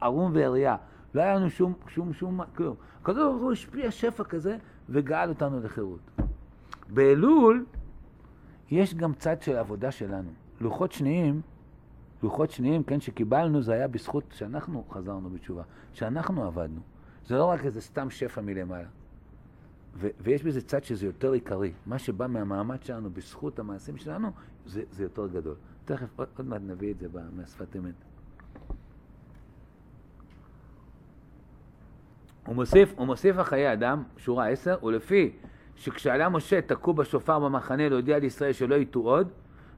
[0.00, 0.76] ערום ועריה.
[1.14, 2.76] לא היה לנו שום, שום, שום, כלום.
[3.00, 4.56] הקדוש ברוך הוא השפיע שפע כזה
[4.88, 6.00] וגאל אותנו לחירות.
[6.88, 7.64] באלול
[8.70, 10.30] יש גם צד של עבודה שלנו.
[10.60, 11.40] לוחות שניים,
[12.22, 16.80] לוחות שניים, כן, שקיבלנו, זה היה בזכות שאנחנו חזרנו בתשובה, שאנחנו עבדנו.
[17.26, 18.88] זה לא רק איזה סתם שפע מלמעלה.
[19.94, 21.72] ו- ויש בזה צד שזה יותר עיקרי.
[21.86, 24.30] מה שבא מהמעמד שלנו בזכות המעשים שלנו,
[24.66, 25.54] זה, זה יותר גדול.
[25.84, 27.94] תכף, עוד, עוד מעט נביא את זה מהשפת אמת.
[32.46, 35.32] הוא מוסיף, הוא מוסיף החיי אדם, שורה עשר, ולפי
[35.76, 39.28] שכשעלה משה תקעו בשופר במחנה להודיע לישראל שלא יטעו עוד,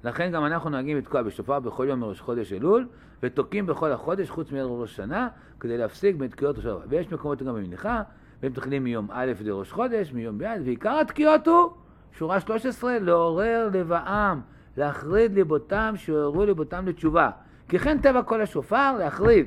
[0.05, 2.89] לכן גם אנחנו נוהגים לתקוע בשופר בכל יום מראש חודש אלול,
[3.23, 5.29] ותוקעים בכל החודש חוץ מערב ראש השנה,
[5.61, 6.81] כדי להפסיק בתקיעות השופר.
[6.89, 8.03] ויש מקומות גם במניחה,
[8.43, 11.71] והם תחילים מיום א' לראש חודש, מיום ביד, ועיקר התקיעות הוא,
[12.13, 14.41] שורה 13, לעורר לבעם,
[14.77, 17.31] להחריד ליבותם, שעוררו ליבותם לתשובה.
[17.69, 19.47] כי כן טבע כל השופר, להחריד.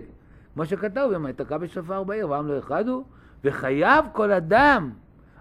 [0.54, 3.04] כמו שכתוב, אם תקע בשופר בעיר, ועם לא יחדו,
[3.44, 4.92] וחייב כל אדם,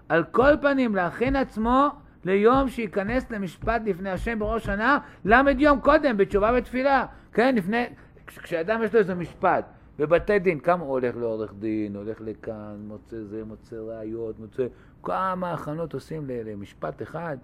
[0.09, 1.89] על כל פנים, להכין עצמו
[2.25, 7.05] ליום שייכנס למשפט לפני השם בראש שנה, למד יום קודם, בתשובה ותפילה.
[7.33, 7.85] כן, לפני,
[8.27, 9.65] כשאדם יש לו איזה משפט,
[9.99, 14.67] בבתי דין, כמה הולך לעורך דין, הולך לכאן, מוצא זה, מוצא ראיות, מוצא...
[15.03, 17.37] כמה הכנות עושים למשפט אחד.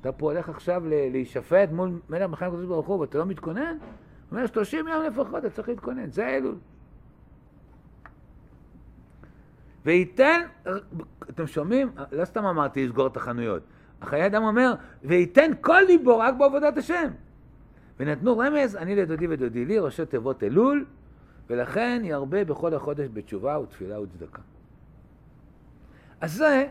[0.00, 3.76] אתה פה הולך עכשיו להישפט מול מלך מחנה הקדוש ברוך הוא ואתה לא מתכונן?
[3.80, 6.54] הוא אומר, 30 יום לפחות אתה צריך להתכונן, זה אלול.
[9.84, 10.40] וייתן,
[11.30, 11.90] אתם שומעים?
[12.12, 13.62] לא סתם אמרתי לסגור את החנויות.
[14.02, 14.74] החיי אדם אומר,
[15.04, 17.10] וייתן כל ליבו רק בעבודת השם.
[18.00, 20.84] ונתנו רמז, אני לדודי ודודי לי, ראשי תיבות אלול,
[21.50, 24.42] ולכן ירבה בכל החודש בתשובה ותפילה וצדקה.
[26.20, 26.68] אז זה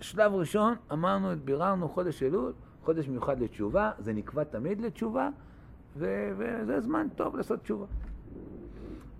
[0.00, 2.52] שלב ראשון, אמרנו, ביררנו חודש אלול,
[2.84, 5.28] חודש מיוחד לתשובה, זה נקבע תמיד לתשובה,
[5.96, 7.86] ו- וזה זמן טוב לעשות תשובה.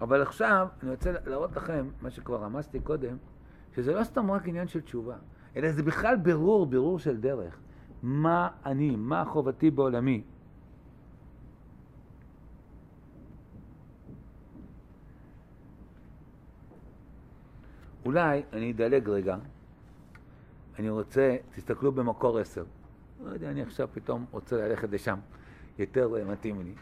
[0.00, 3.16] אבל עכשיו אני רוצה להראות לכם, מה שכבר רמזתי קודם,
[3.74, 5.16] שזה לא סתם רק עניין של תשובה,
[5.56, 7.58] אלא זה בכלל בירור, בירור של דרך.
[8.02, 10.22] מה אני, מה חובתי בעולמי.
[18.08, 19.36] אולי אני אדלג רגע,
[20.78, 22.64] אני רוצה, תסתכלו במקור עשר.
[23.24, 25.18] לא יודע, אני עכשיו פתאום רוצה ללכת לשם,
[25.78, 26.74] יותר מתאים לי.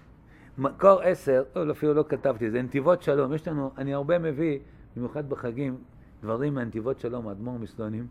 [0.59, 3.33] מקור עשר, לא, אפילו לא כתבתי, זה נתיבות שלום.
[3.33, 4.59] יש לנו, אני הרבה מביא,
[4.97, 5.77] במיוחד בחגים,
[6.23, 8.07] דברים מהנתיבות שלום, האדמו"ר מסלונים.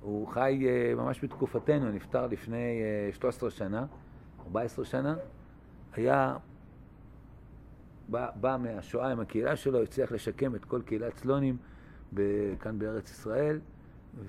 [0.00, 3.86] הוא חי uh, ממש בתקופתנו, נפטר לפני uh, 13 שנה,
[4.44, 5.16] 14 שנה.
[5.92, 6.36] היה,
[8.08, 11.56] בא, בא מהשואה עם הקהילה שלו, הצליח לשקם את כל קהילת סלונים
[12.60, 13.60] כאן בארץ ישראל,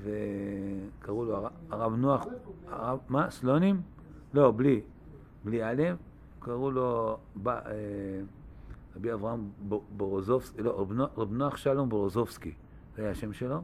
[0.03, 2.25] וקראו לו הרב נוח,
[2.67, 3.29] הרב, מה?
[3.29, 3.81] סלונים?
[4.33, 4.81] לא, בלי,
[5.43, 5.83] בלי א',
[6.39, 7.51] קראו לו אה,
[8.95, 9.49] רבי אברהם
[9.97, 10.85] בורוזובסקי, לא,
[11.17, 12.53] רב נוח שלום בורוזובסקי,
[12.95, 13.61] זה היה השם שלו,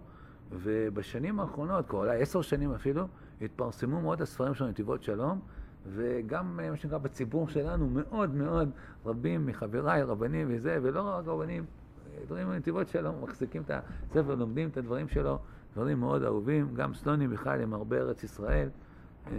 [0.51, 3.07] ובשנים האחרונות, כבר אולי עשר שנים אפילו,
[3.41, 5.39] התפרסמו מאוד הספרים של נתיבות שלום,
[5.87, 8.69] וגם אה, מה שנקרא בציבור שלנו מאוד מאוד
[9.05, 11.65] רבים מחבריי, רבנים וזה, ולא רק רבנים,
[12.25, 13.71] דברים מנתיבות שלום, מחזיקים את
[14.09, 15.39] הספר, לומדים את הדברים שלו,
[15.73, 18.69] דברים מאוד אהובים, גם סלונים בכלל הם הרבה ארץ ישראל.
[19.27, 19.31] אה,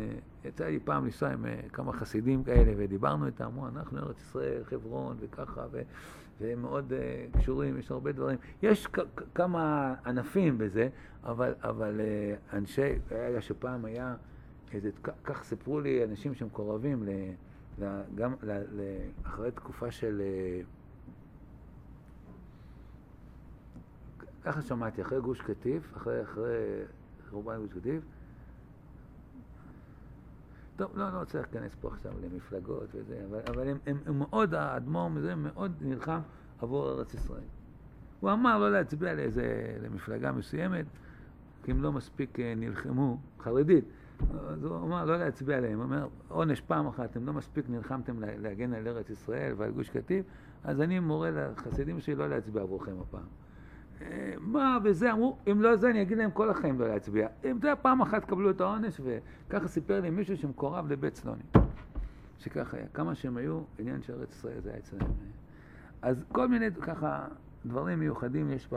[0.44, 4.64] יצא לי פעם לנסוע עם אה, כמה חסידים כאלה ודיברנו איתם, אמרו, אנחנו ארץ ישראל,
[4.64, 5.82] חברון וככה, ו...
[6.40, 8.38] והם מאוד uh, קשורים, יש הרבה דברים.
[8.62, 8.88] יש
[9.34, 10.88] כמה ענפים בזה,
[11.24, 14.14] אבל, אבל uh, אנשי, היה שפעם היה
[14.72, 14.90] איזה,
[15.24, 17.10] כך סיפרו לי אנשים שמקורבים, ל,
[17.78, 18.80] ל, גם ל, ל,
[19.24, 20.22] אחרי תקופה של...
[20.62, 20.66] Uh,
[24.46, 26.82] ככה שמעתי, אחרי גוש קטיף, אחרי, אחרי
[27.30, 28.02] חורבן גוש קטיף,
[30.76, 34.54] טוב, לא, לא רוצה להיכנס פה עכשיו למפלגות וזה, אבל, אבל הם, הם, הם מאוד,
[34.54, 36.18] האדמו"ר מזה מאוד נלחם
[36.58, 37.48] עבור ארץ ישראל.
[38.20, 40.86] הוא אמר לא להצביע לאיזה, למפלגה מסוימת,
[41.64, 43.84] כי הם לא מספיק אה, נלחמו, חרדית.
[44.48, 48.16] אז הוא אמר לא להצביע עליהם, הוא אומר, עונש פעם אחת, אתם לא מספיק נלחמתם
[48.20, 50.26] להגן על ארץ ישראל ועל גוש קטיף,
[50.64, 53.45] אז אני מורה לחסידים שלי לא להצביע עבורכם הפעם.
[54.40, 57.28] מה וזה, אמרו, אם לא זה אני אגיד להם כל החיים לא להצביע.
[57.44, 61.42] אם זה פעם אחת קבלו את העונש, וככה סיפר לי מישהו שמקורב לבית סלוני.
[62.38, 65.06] שככה היה, כמה שהם היו, עניין של ארץ ישראל זה היה אצלם.
[66.02, 67.26] אז כל מיני ככה
[67.66, 68.68] דברים מיוחדים יש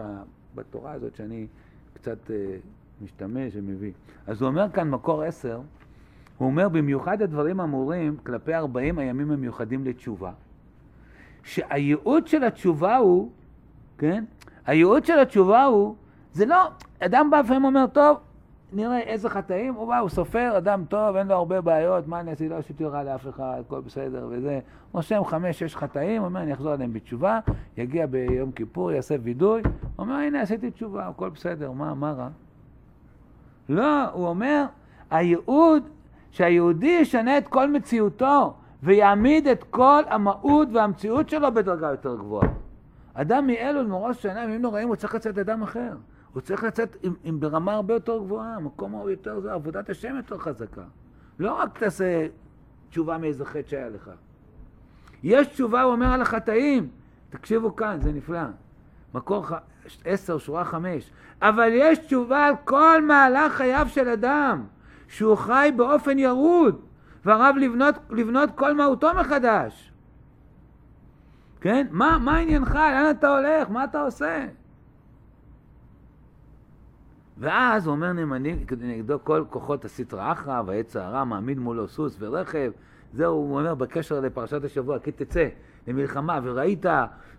[0.56, 1.48] בתורה הזאת שאני
[1.94, 2.58] קצת אה,
[3.02, 3.92] משתמש ומביא.
[4.28, 5.62] אז הוא אומר כאן, מקור עשר,
[6.38, 10.32] הוא אומר, במיוחד הדברים אמורים כלפי ארבעים הימים המיוחדים לתשובה,
[11.44, 13.32] שהייעוד של התשובה הוא,
[13.98, 14.24] כן,
[14.66, 15.96] הייעוד של התשובה הוא,
[16.34, 16.68] זה לא,
[17.00, 18.18] אדם בא לפעמים אומר, טוב,
[18.74, 22.32] נראה איזה חטאים, הוא בא, הוא סופר, אדם טוב, אין לו הרבה בעיות, מה אני
[22.32, 22.50] עשיתי?
[22.50, 24.60] לא עשיתי רע לאף אחד, הכל בסדר וזה.
[24.92, 27.40] רושם חמש, שש חטאים, אומר, אני אחזור עליהם בתשובה,
[27.78, 29.62] יגיע ביום כיפור, יעשה וידוי,
[30.00, 32.28] אומר, הנה, עשיתי תשובה, הכל בסדר, מה, מה רע?
[33.70, 34.66] לא, הוא אומר,
[35.12, 35.84] הייעוד,
[36.32, 42.50] שהיהודי ישנה את כל מציאותו, ויעמיד את כל המהות והמציאות שלו בדרגה יותר גבוהה.
[43.22, 45.92] אדם מאלול, מראש שנה, ימים נוראים, הוא צריך לצאת אדם אחר.
[46.34, 50.16] הוא צריך לצאת עם, עם ברמה הרבה יותר גבוהה, המקום הוא יותר, זה עבודת השם
[50.16, 50.84] יותר חזקה.
[51.40, 52.28] לא רק תעשה
[52.90, 54.12] תשובה מאיזה חטא שהיה לך.
[55.24, 56.90] יש תשובה, הוא אומר על החטאים.
[57.30, 58.40] תקשיבו כאן, זה נפלא.
[59.14, 59.54] מקור ח...
[60.06, 61.12] עשר, שורה חמש.
[61.42, 64.64] אבל יש תשובה על כל מהלך חייו של אדם,
[65.08, 66.82] שהוא חי באופן ירוד,
[67.26, 69.89] והרב לבנות, לבנות כל מהותו מחדש.
[71.62, 71.88] כן?
[71.92, 72.76] מה, מה עניינך?
[72.76, 73.70] לאן אתה הולך?
[73.70, 74.46] מה אתה עושה?
[77.38, 82.72] ואז הוא אומר נאמנים נגדו כל כוחות הסטרא אחרא והעץ הרע מעמיד מולו סוס ורכב.
[83.14, 85.48] זהו, הוא אומר בקשר לפרשת השבוע, כי תצא
[85.88, 86.86] למלחמה וראית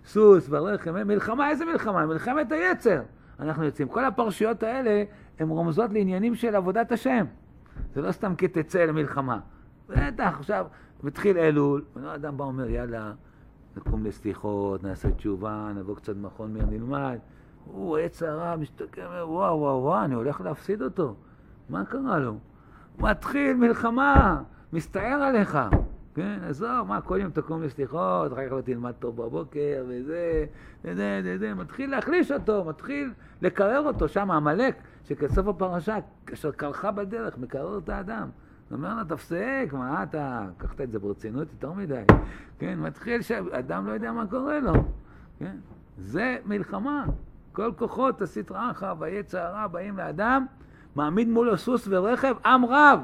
[0.04, 2.06] סוס ורכב, מלחמה, איזה מלחמה?
[2.06, 3.02] מלחמת היצר.
[3.40, 3.88] אנחנו יוצאים.
[3.88, 5.04] כל הפרשיות האלה
[5.38, 7.24] הן רומזות לעניינים של עבודת השם.
[7.94, 9.38] זה לא סתם כי תצא למלחמה.
[9.88, 10.66] בטח, עכשיו,
[11.02, 13.12] מתחיל אלול, אדם בא ואומר, יאללה,
[13.76, 17.18] נקום לסליחות, נעשה תשובה, נבוא קצת מכון מיר נלמד.
[17.64, 21.14] הוא עץ הרע, מסתכל, וואו, וואו, וואו, אני הולך להפסיד אותו.
[21.68, 22.35] מה קרה לו?
[22.98, 25.59] מתחיל מלחמה, מסתער עליך.
[26.14, 30.46] כן, עזוב, מה, כל יום תקום לסליחות, אחר כך לא תלמד טוב בבוקר, וזה,
[30.85, 37.38] וזה, וזה, מתחיל להחליש אותו, מתחיל לקרר אותו, שם עמלק, שכסוף הפרשה, כאשר קרחה בדרך,
[37.38, 38.28] מקרר את האדם.
[38.70, 42.02] הוא אומר לו, תפסק, מה אתה, לקחת את זה ברצינות יותר מדי.
[42.59, 44.72] כן, מתחיל שאדם לא יודע מה קורה לו.
[45.38, 45.56] כן,
[45.98, 47.04] זה מלחמה.
[47.52, 50.46] כל כוחות הסטרא אחרא והיצע הרע באים לאדם,
[50.96, 53.00] מעמיד מולו סוס ורכב, עם רב,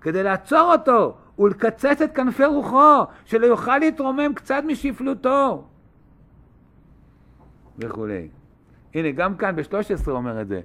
[0.00, 5.64] כדי לעצור אותו ולקצץ את כנפי רוחו, שלא יוכל להתרומם קצת משפלותו.
[7.78, 8.28] וכולי.
[8.94, 10.60] הנה, גם כאן ב-13 אומר את זה.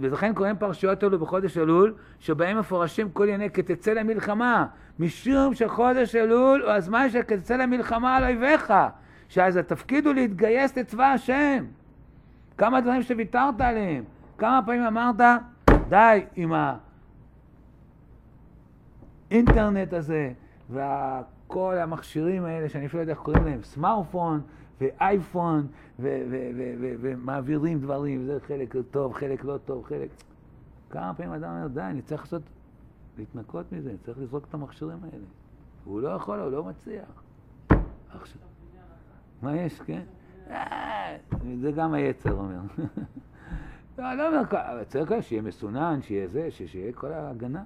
[0.00, 4.66] ולכן קוראים פרשיות אלו בחודש אלול, שבהם מפורשים כל ענייני כתצא למלחמה,
[4.98, 8.72] משום שחודש אלול הוא הזמן של כתצא למלחמה על אויביך,
[9.28, 11.64] שאז התפקיד הוא להתגייס לצבא השם.
[12.58, 14.04] כמה דברים שוויתרת עליהם.
[14.38, 15.20] כמה פעמים אמרת,
[15.88, 16.52] די עם
[19.30, 20.32] האינטרנט הזה,
[20.70, 24.40] וכל המכשירים האלה, שאני אפילו לא יודע איך קוראים להם, סמארטפון
[24.80, 25.66] ואייפון,
[25.98, 30.08] ומעבירים דברים, זה חלק טוב, חלק לא טוב, חלק...
[30.90, 32.42] כמה פעמים אדם אומר, די, אני צריך לעשות,
[33.18, 35.24] להתנקות מזה, אני צריך לזרוק את המכשירים האלה.
[35.84, 37.22] הוא לא יכול, הוא לא מצליח.
[38.10, 38.40] עכשיו,
[39.42, 40.02] מה יש, כן?
[40.50, 41.16] אה,
[41.60, 42.60] זה גם היצר אומר.
[43.98, 47.62] לא, לא אומר, צריך שיהיה מסונן, שיהיה זה, שיהיה כל ההגנה.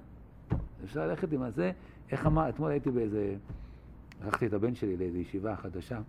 [0.83, 1.71] אפשר ללכת עם הזה,
[2.11, 3.35] איך אמר, אתמול הייתי באיזה,
[4.25, 5.99] לקחתי את הבן שלי לאיזו ישיבה חדשה,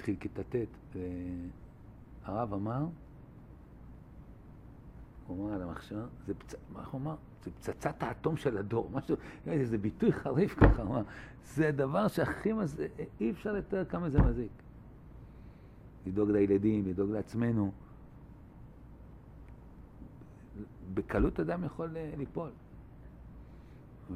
[0.00, 0.96] התחיל כיתה ט',
[2.24, 2.84] והרב אמר,
[5.26, 6.54] הוא אמר על המחשב, זה פצ...
[6.72, 7.14] מה הוא אמר?
[7.44, 11.02] זה פצצת האטום של הדור, משהו, איזה ביטוי חריף ככה, אמר,
[11.44, 12.76] זה הדבר שהכי מז...
[13.20, 14.52] אי אפשר לתאר כמה זה מזיק.
[16.06, 17.72] לדאוג לילדים, לדאוג לעצמנו.
[20.94, 22.50] בקלות אדם יכול אה, ליפול.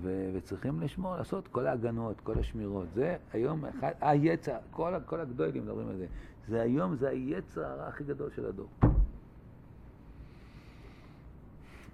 [0.02, 2.86] ו- וצריכים לשמור, לעשות כל ההגנות, כל השמירות.
[2.94, 6.06] זה היום, אחד, היצע, כל, כל הגדולים מדברים על זה.
[6.48, 8.68] זה היום, זה היצע הרע הכי גדול של הדור.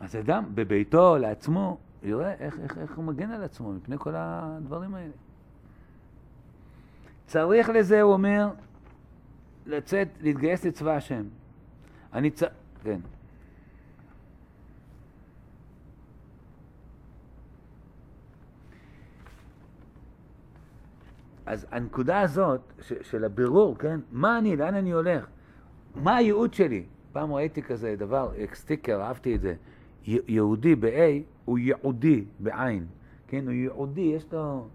[0.00, 4.94] אז אדם בביתו, לעצמו, יראה איך, איך, איך הוא מגן על עצמו מפני כל הדברים
[4.94, 5.12] האלה.
[7.26, 8.48] צריך לזה, הוא אומר,
[9.66, 11.24] לצאת, להתגייס לצבא השם.
[12.12, 12.42] אני צ...
[12.82, 13.00] כן.
[21.50, 25.26] אז הנקודה הזאת ש, של הבירור, כן, מה אני, לאן אני הולך,
[25.94, 26.84] מה הייעוד שלי?
[27.12, 29.54] פעם ראיתי כזה דבר, סטיקר, אהבתי את זה.
[30.04, 32.86] יהודי ב-A הוא ייעודי בעין,
[33.28, 33.44] כן?
[33.44, 34.66] הוא ייעודי, יש לו,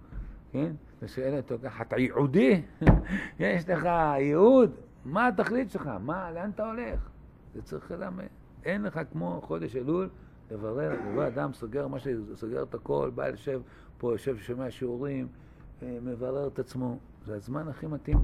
[0.51, 0.71] כן?
[0.97, 2.61] אתה שואל אותו ככה, אתה ייעודי?
[3.39, 3.87] יש לך
[4.19, 4.71] ייעוד?
[5.05, 5.89] מה התכלית שלך?
[6.01, 7.09] מה, לאן אתה הולך?
[7.53, 8.27] זה צריך ללמד.
[8.63, 10.09] אין לך כמו חודש אלול
[10.51, 13.61] לברר, לבוא אדם סוגר מה שסוגר את הכל, בא יושב
[13.97, 15.44] פה, יושב שומע שיעורים, אה,
[15.81, 16.97] מברר את עצמו.
[17.25, 18.17] זה הזמן הכי מתאים.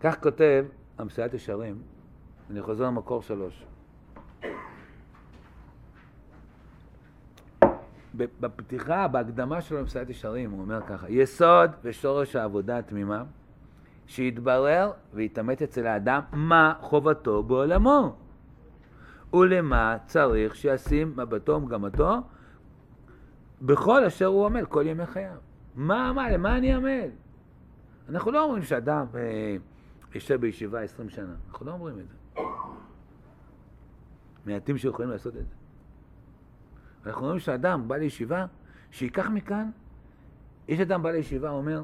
[0.00, 0.64] כך כותב
[0.98, 1.82] המסיעת ישרים,
[2.50, 3.64] אני חוזר למקור שלוש.
[8.14, 13.24] בפתיחה, בהקדמה שלו למסיעת ישרים, הוא אומר ככה, יסוד ושורש העבודה התמימה,
[14.06, 18.16] שיתברר ויתעמת אצל האדם מה חובתו בעולמו.
[19.32, 22.16] ולמה צריך שישים מבטו ומגמתו
[23.62, 25.36] בכל אשר הוא עמל כל ימי חייו.
[25.74, 27.08] מה, מה, למה אני עמל?
[28.08, 29.56] אנחנו לא אומרים שאדם אה,
[30.14, 32.42] יושב בישיבה עשרים שנה, אנחנו לא אומרים את זה.
[34.46, 35.54] מעטים שיכולים לעשות את זה.
[37.06, 38.46] אנחנו אומרים שאדם בא לישיבה,
[38.90, 39.70] שייקח מכאן,
[40.68, 41.82] יש אדם בא לישיבה, אומר,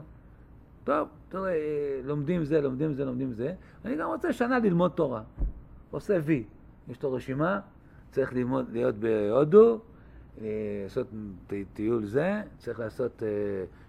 [0.84, 5.22] טוב, תראה, אה, לומדים זה, לומדים זה, לומדים זה, אני גם רוצה שנה ללמוד תורה.
[5.90, 6.44] עושה וי,
[6.88, 7.60] יש לו רשימה,
[8.10, 9.80] צריך ללמוד, להיות בהודו,
[10.40, 11.06] לעשות
[11.72, 13.28] טיול זה, צריך לעשות אה,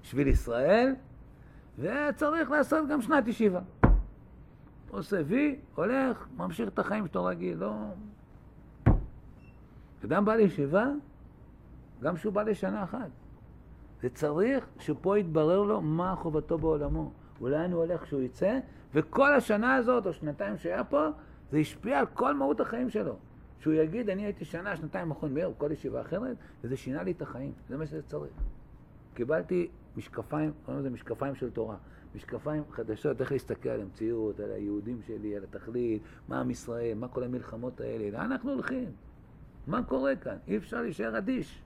[0.04, 0.96] שביל ישראל,
[1.80, 3.60] וצריך לעשות גם שנת ישיבה.
[4.90, 7.74] עושה וי, הולך, ממשיך את החיים שלו רגיל, לא...
[10.06, 10.86] אדם בא לישיבה,
[12.02, 13.10] גם כשהוא בא לשנה אחת.
[14.02, 17.12] זה צריך שפה יתברר לו מה חובתו בעולמו.
[17.42, 18.60] אולי אני הולך כשהוא יצא,
[18.94, 21.08] וכל השנה הזאת, או שנתיים שהיה פה,
[21.52, 23.16] זה השפיע על כל מהות החיים שלו.
[23.60, 27.22] שהוא יגיד, אני הייתי שנה, שנתיים מכון מאיר, כל ישיבה אחרת, וזה שינה לי את
[27.22, 27.52] החיים.
[27.70, 28.32] זה מה שזה צריך.
[29.14, 29.68] קיבלתי
[29.98, 31.76] משקפיים, קוראים לזה משקפיים של תורה.
[32.16, 37.08] משקפיים חדשות, איך להסתכל על המציאות, על היהודים שלי, על התכלית, מה עם ישראל, מה
[37.08, 38.92] כל המלחמות האלה, לאן אנחנו הולכים?
[39.68, 40.38] מה קורה כאן?
[40.48, 41.64] אי אפשר להישאר אדיש.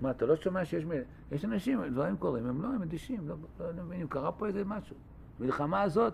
[0.00, 0.84] מה, אתה לא שומע שיש...
[0.84, 0.90] מ...
[1.32, 4.64] יש אנשים, דברים קורים, הם לא, הם אדישים, לא, לא, לא מבינים, קרה פה איזה
[4.64, 4.96] משהו.
[5.40, 6.12] מלחמה הזאת,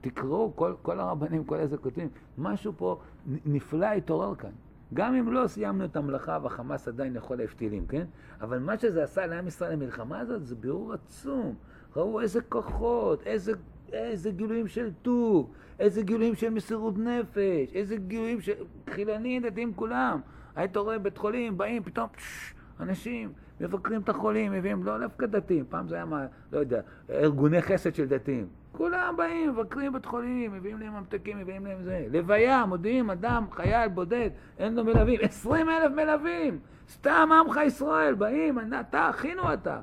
[0.00, 2.08] תקראו, כל, כל הרבנים, כל איזה כותבים,
[2.38, 3.00] משהו פה
[3.46, 4.50] נפלא התעורר כאן.
[4.94, 8.04] גם אם לא סיימנו את המלאכה והחמאס עדיין יכול להעיף טילים, כן?
[8.40, 11.54] אבל מה שזה עשה לעם ישראל למלחמה הזאת זה בירור עצום.
[11.96, 13.52] ראו איזה כוחות, איזה,
[13.92, 18.52] איזה גילויים של טוב, איזה גילויים של מסירות נפש, איזה גילויים של
[18.90, 20.20] חילונים, דתיים כולם.
[20.56, 25.64] היית רואה בית חולים, באים פתאום, פש, אנשים מבקרים את החולים, מביאים, לא דווקא דתיים,
[25.68, 28.46] פעם זה היה, מה, לא יודע, ארגוני חסד של דתיים.
[28.72, 32.06] כולם באים, מבקרים בית חולים, מביאים להם ממתקים, מביאים להם זה.
[32.10, 35.20] לוויה, מודיעים, אדם, חייל, בודד, אין לו מלווים.
[35.22, 36.58] עשרים אלף מלווים!
[36.90, 39.80] סתם עמך ישראל, באים, אתה, אחינו אתה.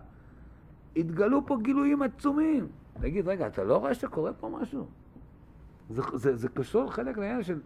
[0.95, 2.67] התגלו פה גילויים עצומים.
[3.01, 4.87] תגיד, רגע, אתה לא רואה שקורה פה משהו?
[5.89, 7.59] זה, זה, זה קשור חלק לעניין של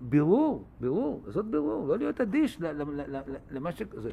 [0.00, 2.60] בירור, בירור, לעשות בירור, לא להיות אדיש
[3.50, 3.82] למה ש...
[3.96, 4.10] זה,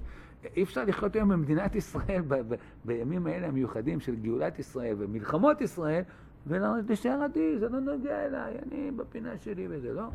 [0.55, 2.55] אי אפשר לחיות היום במדינת ישראל ב, ב,
[2.85, 6.01] בימים האלה המיוחדים של גאולת ישראל ומלחמות ישראל
[6.47, 10.07] ולהישאר אדיש, זה לא נוגע אליי, אני בפינה שלי וזה, לא.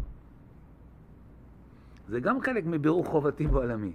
[2.09, 3.93] זה גם חלק מבירור חובתי בעולמי.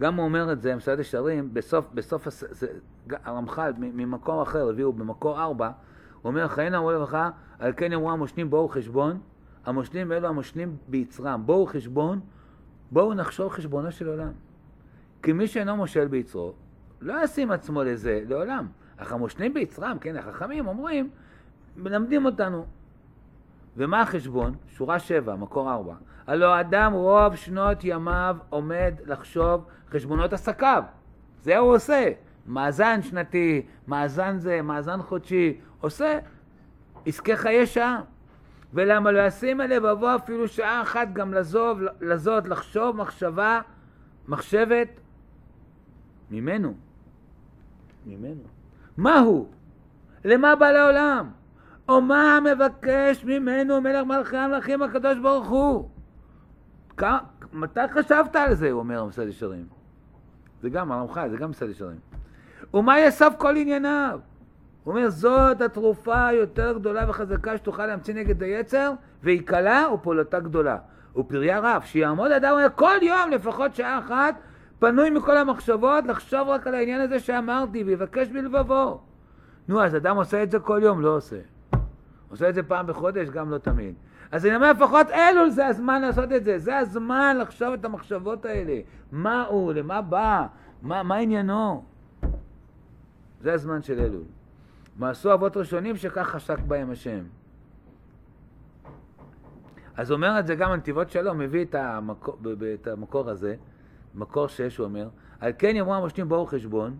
[0.00, 2.28] גם הוא אומר את זה, מסעד ישרים, בסוף, בסוף
[3.24, 5.70] הרמח"ל ממקור אחר, הביאו במקור ארבע,
[6.22, 9.18] הוא אומר, חיינו אמרו לברכה, על כן יאמרו המושלים בואו חשבון,
[9.66, 12.20] המושלים אלו המושלים ביצרם, בואו חשבון,
[12.90, 14.32] בואו נחשוב חשבונו של עולם.
[15.22, 16.52] כי מי שאינו מושל ביצרו,
[17.00, 18.66] לא ישים עצמו לזה לעולם.
[18.96, 21.10] אך המושלים ביצרם, כן, החכמים אומרים,
[21.76, 22.66] מלמדים אותנו.
[23.76, 24.54] ומה החשבון?
[24.68, 25.94] שורה שבע, מקור ארבע.
[26.26, 30.82] הלא אדם רוב שנות ימיו עומד לחשוב חשבונות עסקיו.
[31.42, 32.10] זה הוא עושה.
[32.46, 36.18] מאזן שנתי, מאזן זה, מאזן חודשי, עושה
[37.06, 38.00] עסקי חיי שעה.
[38.74, 43.60] ולמה לא ישים אל לבבו אפילו שעה אחת גם לזוב, לזאת, לחשוב מחשבה,
[44.28, 44.88] מחשבת
[46.30, 46.74] ממנו.
[48.06, 48.42] ממנו.
[48.96, 49.48] מה הוא?
[50.24, 51.30] למה בא לעולם?
[51.88, 55.88] או מה מבקש ממנו מלך מלכי המלכים הקדוש ברוך הוא?
[57.52, 59.66] מתי חשבת על זה, הוא אומר המסד ישרים.
[60.62, 61.98] זה גם הרמח"ל, זה גם מסד ישרים.
[62.74, 64.20] ומה יסף כל ענייניו?
[64.88, 70.76] הוא אומר, זאת התרופה היותר גדולה וחזקה שתוכל להמציא נגד היצר, והיא קלה ופעולתה גדולה.
[71.16, 74.34] ופריה רב, שיעמוד אדם כל יום לפחות שעה אחת,
[74.78, 79.00] פנוי מכל המחשבות, לחשוב רק על העניין הזה שאמרתי, ויבקש בלבבו.
[79.68, 81.00] נו, אז אדם עושה את זה כל יום?
[81.00, 81.38] לא עושה.
[82.30, 83.28] עושה את זה פעם בחודש?
[83.28, 83.94] גם לא תמיד.
[84.32, 86.58] אז אני אומר, לפחות אלול זה הזמן לעשות את זה.
[86.58, 88.80] זה הזמן לחשוב את המחשבות האלה.
[89.12, 89.72] מה הוא?
[89.72, 90.46] למה בא?
[90.82, 91.84] מה, מה עניינו?
[93.40, 94.37] זה הזמן של אלול.
[94.98, 97.24] מעשו אבות ראשונים שכך חשק בהם השם.
[99.96, 102.38] אז אומר את זה גם הנתיבות שלום, מביא את המקור,
[102.74, 103.56] את המקור הזה,
[104.14, 105.08] מקור שש, הוא אומר,
[105.40, 106.96] על כן יאמרו המושלים בואו חשבון,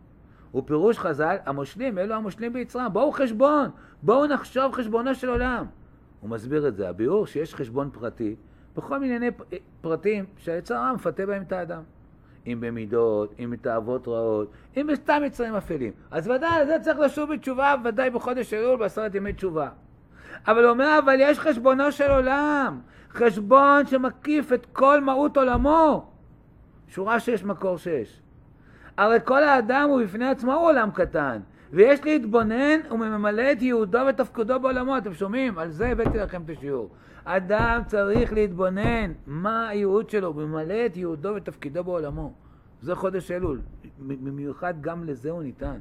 [0.54, 3.70] ופירוש חז"ל, המושלים, אלו המושלים ביצרם, בואו חשבון,
[4.02, 5.66] בואו נחשוב חשבונו של עולם.
[6.20, 8.36] הוא מסביר את זה, הביאור שיש חשבון פרטי,
[8.76, 9.30] בכל מיני
[9.80, 11.82] פרטים שהיצר הרע מפתה בהם את האדם.
[12.46, 15.92] אם במידות, אם בתאוות רעות, אם בסתם יצרים אפלים.
[16.10, 19.68] אז ודאי, זה צריך לשוב בתשובה, ודאי בחודש אלול, בעשרת ימי תשובה.
[20.46, 22.80] אבל הוא אומר, אבל יש חשבונו של עולם,
[23.10, 26.10] חשבון שמקיף את כל מהות עולמו.
[26.88, 28.20] שורה שש, מקור שש.
[28.96, 31.38] הרי כל האדם הוא בפני עצמו עולם קטן,
[31.72, 34.98] ויש להתבונן וממלא את ייעודו ותפקודו בעולמו.
[34.98, 35.58] אתם שומעים?
[35.58, 36.90] על זה הבאתי לכם את השיעור.
[37.24, 42.32] אדם צריך להתבונן מה הייעוד שלו, וממלא את ייעודו ותפקידו בעולמו.
[42.82, 43.60] זה חודש אלול.
[43.98, 45.78] במיוחד גם לזה הוא ניתן.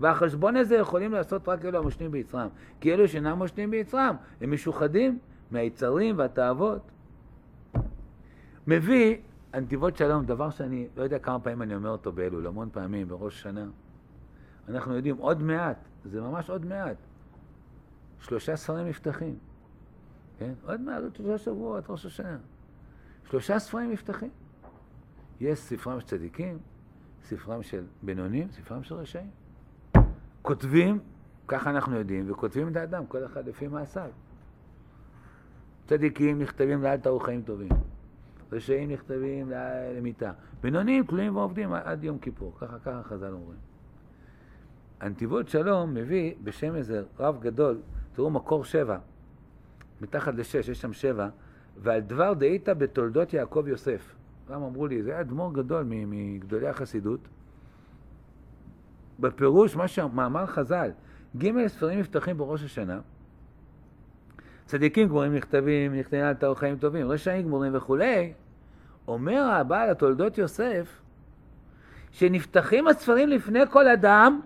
[0.00, 2.48] והחשבון הזה יכולים לעשות רק אלו המושנים ביצרם.
[2.80, 5.18] כי אלו שאינם מושנים ביצרם, הם משוחדים
[5.50, 6.90] מהיצרים והתאוות.
[8.66, 9.16] מביא
[9.52, 13.42] הנתיבות שלום, דבר שאני לא יודע כמה פעמים אני אומר אותו באלול, המון פעמים, בראש
[13.42, 13.66] שנה.
[14.70, 16.96] אנחנו יודעים, עוד מעט, זה ממש עוד מעט,
[18.20, 19.38] שלושה ספרים נפתחים.
[20.38, 20.52] כן?
[20.66, 22.38] עוד מעט, עוד שלושה שבועות, ראש השנה.
[23.30, 24.30] שלושה ספרים נפתחים.
[25.40, 26.58] יש ספרם של צדיקים,
[27.24, 29.30] ספרם של בינונים, ספרם של רשעים.
[30.42, 30.98] כותבים,
[31.48, 34.10] ככה אנחנו יודעים, וכותבים את האדם, כל אחד לפי מעשיו.
[35.86, 37.68] צדיקים נכתבים לאל תארו חיים טובים.
[38.52, 39.50] רשעים נכתבים
[39.96, 40.32] למיתה.
[40.60, 43.69] בינונים תלויים ועובדים עד יום כיפור, ככה ככה חז"ל אומרים.
[45.00, 47.78] הנתיבות שלום מביא בשם איזה רב גדול,
[48.12, 48.98] תראו מקור שבע,
[50.00, 51.28] מתחת לשש, יש שם שבע,
[51.76, 54.14] ועל דבר דאיתא בתולדות יעקב יוסף.
[54.46, 57.20] פעם אמרו לי, זה היה אדמו"ר גדול מגדולי החסידות.
[59.20, 60.90] בפירוש, מה שמאמר חז"ל,
[61.36, 63.00] ג' ספרים נפתחים בראש השנה,
[64.66, 68.32] צדיקים גמורים נכתבים, נכתבים על תאור חיים טובים, רשעים גמורים וכולי,
[69.08, 71.00] אומר הבעל התולדות יוסף,
[72.10, 74.40] שנפתחים הספרים לפני כל אדם,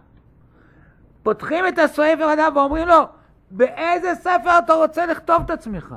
[1.24, 3.08] פותחים את הספר אדם ואומרים לו,
[3.50, 5.94] באיזה ספר אתה רוצה לכתוב את עצמך?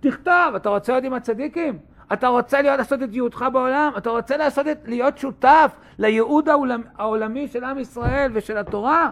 [0.00, 1.78] תכתוב, אתה רוצה להיות עם הצדיקים?
[2.12, 3.92] אתה רוצה להיות, לעשות את ייעודך בעולם?
[3.96, 9.10] אתה רוצה לעשות את, להיות שותף לייעוד העולמ, העולמי של עם ישראל ושל התורה?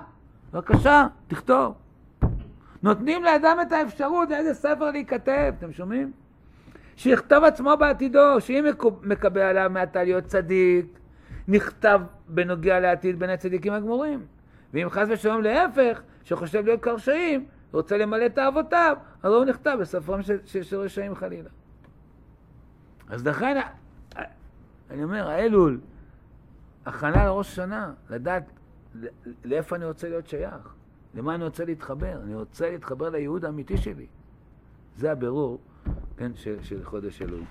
[0.53, 1.75] בבקשה, תכתוב.
[2.83, 6.13] נותנים לאדם את האפשרות לאיזה ספר להיכתב, אתם שומעים?
[6.97, 8.67] שיכתוב עצמו בעתידו, שאם
[9.03, 10.87] מקבל עליו מעתה להיות צדיק,
[11.49, 14.21] נכתב בנוגע לעתיד בין הצדיקים הגמורים.
[14.73, 20.23] ואם חס ושלום להפך, שחושב להיות כרשעים, רוצה למלא את אהבותיו, הרי הוא נכתב בספרם
[20.23, 21.51] של, של, של רשעים חלילה.
[23.09, 23.61] אז לכן,
[24.91, 25.81] אני אומר, האלול,
[26.87, 28.45] הכנה לראש השנה, לדעת
[29.45, 30.75] לאיפה אני רוצה להיות שייך.
[31.15, 32.21] למה אני רוצה להתחבר?
[32.23, 34.07] אני רוצה להתחבר לייעוד האמיתי שלי.
[34.97, 35.61] זה הבירור,
[36.17, 37.43] כן, של, של חודש אלול.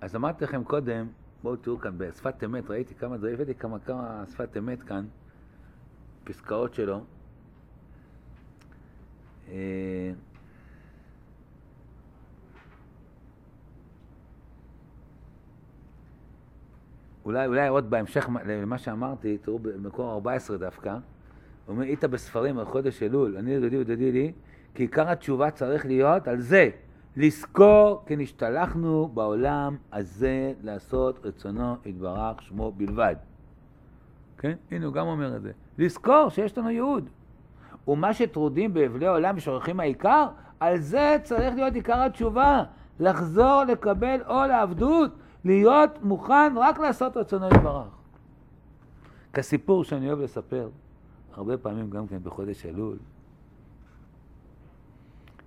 [0.00, 1.06] אז אמרתי לכם קודם,
[1.42, 5.06] בואו תראו כאן בשפת אמת, ראיתי כמה דברים, הבאתי כמה כמה שפת אמת כאן,
[6.24, 7.00] פסקאות שלו.
[9.48, 10.12] אה,
[17.24, 20.98] אולי, אולי עוד בהמשך למה שאמרתי, תראו במקור 14 דווקא, הוא
[21.68, 24.32] אומר, היית בספרים על חודש אלול, אני ודודי ודודי לי,
[24.74, 26.70] כי עיקר התשובה צריך להיות על זה.
[27.16, 33.16] לזכור כי נשתלחנו בעולם הזה לעשות רצונו יתברך שמו בלבד.
[34.38, 34.56] כן?
[34.70, 35.52] הנה הוא גם אומר את זה.
[35.78, 37.08] לזכור שיש לנו ייעוד.
[37.88, 40.26] ומה שטרודים באבלי עולם ושוכחים העיקר,
[40.60, 42.62] על זה צריך להיות עיקר התשובה.
[43.00, 45.10] לחזור לקבל עול העבדות,
[45.44, 47.88] להיות מוכן רק לעשות רצונו יתברך.
[49.32, 50.68] כסיפור שאני אוהב לספר,
[51.32, 52.98] הרבה פעמים גם כן בחודש אלול,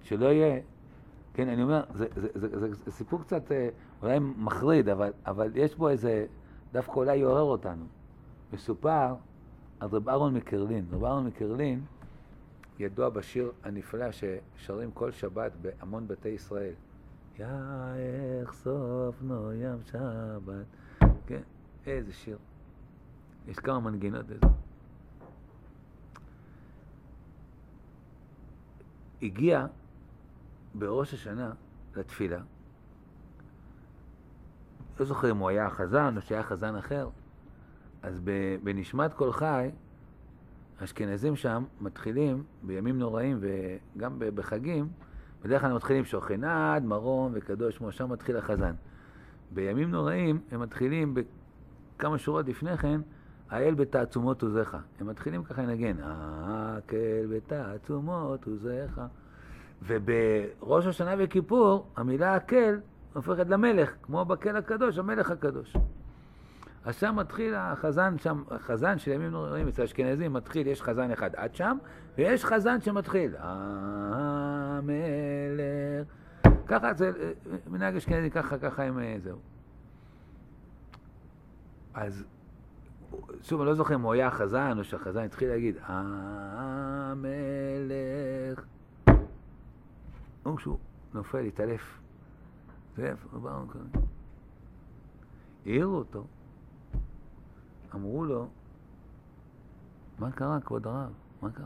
[0.03, 0.59] שלא יהיה
[1.33, 3.69] כן, אני אומר, זה, זה, זה, זה, זה סיפור קצת אה,
[4.01, 6.25] אולי מחריד, אבל, אבל יש בו איזה,
[6.71, 7.85] דווקא אולי יעורר אותנו.
[8.53, 9.15] מסופר
[9.79, 10.85] על רב אהרון מקרלין.
[10.91, 11.81] רב אהרון מקרלין
[12.79, 16.73] ידוע בשיר הנפלא ששרים כל שבת בהמון בתי ישראל.
[17.39, 18.67] יאך
[19.21, 20.65] נו ים שבת.
[21.27, 21.41] כן,
[21.85, 22.37] איזה שיר.
[23.47, 24.47] יש כמה מנגינות לזה.
[29.21, 29.65] הגיע
[30.75, 31.51] בראש השנה
[31.95, 32.39] לתפילה.
[34.99, 37.09] לא זוכר אם הוא היה חזן או שהיה חזן אחר,
[38.03, 38.19] אז
[38.63, 39.69] בנשמת כל חי,
[40.79, 44.87] האשכנזים שם מתחילים בימים נוראים וגם בחגים,
[45.43, 48.73] בדרך כלל הם מתחילים שוכנד, מרום וקדוש שמו, שם מתחיל החזן.
[49.51, 51.15] בימים נוראים הם מתחילים
[51.97, 53.01] בכמה שורות לפני כן,
[53.49, 54.77] האל בתעצומות עוזיך.
[54.99, 59.01] הם מתחילים ככה לנגן, האל בתעצומות עוזיך.
[59.83, 62.79] ובראש השנה וכיפור, המילה הקל
[63.13, 65.77] הופכת למלך, כמו בקל הקדוש, המלך הקדוש.
[66.85, 71.35] אז שם מתחיל החזן, שם, החזן של ימים נוראים אצל האשכנזים מתחיל, יש חזן אחד
[71.35, 71.77] עד שם,
[72.17, 74.83] ויש חזן שמתחיל, המלך.
[76.67, 77.11] ככה זה
[77.67, 79.37] מנהג אשכנזי, ככה, ככה הם, זהו.
[81.93, 82.25] אז,
[83.41, 85.77] שוב, אני לא זוכר אם הוא היה החזן או שהחזן התחיל להגיד,
[87.01, 87.23] המלך.
[90.43, 90.77] הוא כשהוא
[91.13, 91.99] נופל, התעלף.
[95.65, 96.25] העירו אותו,
[97.95, 98.47] אמרו לו,
[100.19, 101.13] מה קרה, כבוד הרב?
[101.41, 101.65] מה קרה?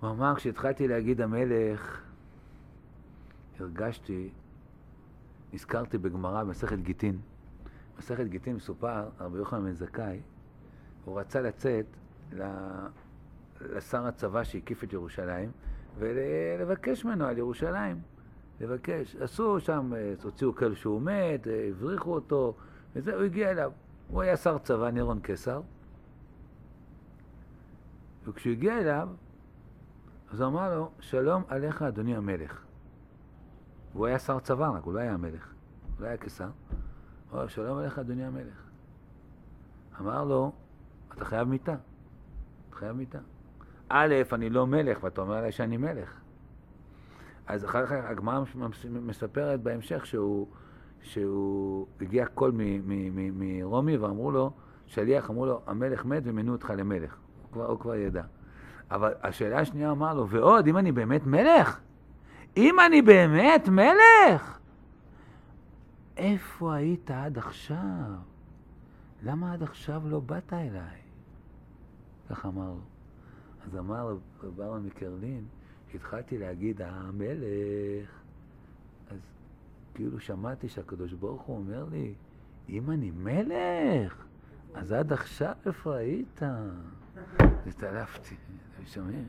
[0.00, 2.02] הוא אמר, כשהתחלתי להגיד המלך,
[3.60, 4.30] הרגשתי,
[5.52, 7.18] נזכרתי בגמרא במסכת גיטין.
[7.96, 10.20] במסכת גיטין מסופר, רבי יוחנן בן זכאי,
[11.04, 11.86] הוא רצה לצאת
[13.60, 15.50] לשר הצבא שהקיף את ירושלים
[15.98, 18.00] ולבקש ממנו על ירושלים.
[18.60, 19.16] לבקש.
[19.16, 22.54] עשו שם, אה, הוציאו כאלה שהוא מת, אה, הבריחו אותו,
[22.96, 23.72] וזה, הוא הגיע אליו.
[24.08, 25.60] הוא היה שר צבא, נירון קיסר.
[28.24, 29.08] וכשהוא הגיע אליו,
[30.32, 32.64] אז הוא אמר לו, שלום עליך אדוני המלך.
[33.92, 36.48] והוא היה שר צבא רק, הוא לא היה המלך, הוא לא היה קיסר.
[37.30, 38.62] הוא אמר, שלום עליך אדוני המלך.
[40.00, 40.52] אמר לו,
[41.14, 41.76] אתה חייב מיטה.
[42.68, 43.18] אתה חייב מיטה.
[43.94, 46.20] א', אני לא מלך, ואתה אומר עליי שאני מלך.
[47.46, 48.40] אז אחר כך הגמרא
[48.90, 50.46] מספרת בהמשך שהוא,
[51.00, 52.52] שהוא הגיע קול
[53.34, 54.50] מרומי ואמרו לו,
[54.86, 57.16] שליח אמרו לו, המלך מת ומינו אותך למלך.
[57.42, 58.22] הוא כבר, הוא כבר ידע.
[58.90, 61.80] אבל השאלה השנייה אמר לו, ועוד, אם אני באמת מלך?
[62.56, 64.58] אם אני באמת מלך?
[66.16, 67.76] איפה היית עד עכשיו?
[69.22, 71.00] למה עד עכשיו לא באת אליי?
[72.30, 72.91] כך אמר לו.
[73.66, 74.16] אז אמר
[74.60, 75.44] אהרון מקרלין,
[75.88, 78.10] כשהתחלתי להגיד המלך,
[79.10, 79.18] אז
[79.94, 82.14] כאילו שמעתי שהקדוש ברוך הוא אומר לי,
[82.68, 84.24] אם אני מלך,
[84.74, 86.40] אז עד עכשיו איפה היית?
[87.66, 88.34] התעלפתי,
[88.74, 89.28] אתם שומעים?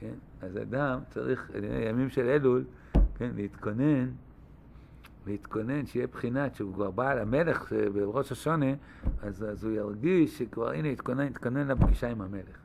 [0.00, 0.14] כן?
[0.40, 1.50] אז אדם צריך,
[1.88, 2.64] ימים של אלול,
[3.16, 4.10] כן, להתכונן,
[5.26, 8.74] להתכונן, שיהיה בחינת שהוא כבר בא למלך בראש השונה,
[9.22, 12.63] אז, אז הוא ירגיש שכבר, הנה, התכונן, התכונן לפגישה עם המלך.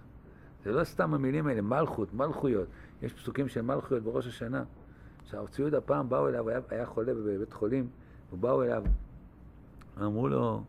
[0.64, 2.68] זה לא סתם המילים האלה, מלכות, מלכויות.
[3.01, 4.64] יש פסוקים של מלכויות בראש השנה.
[5.26, 7.89] שהרב יהודה פעם באו אליו, היה, היה חולה בבית חולים,
[8.34, 8.84] ובאו אליו,
[10.01, 10.64] אמרו לו,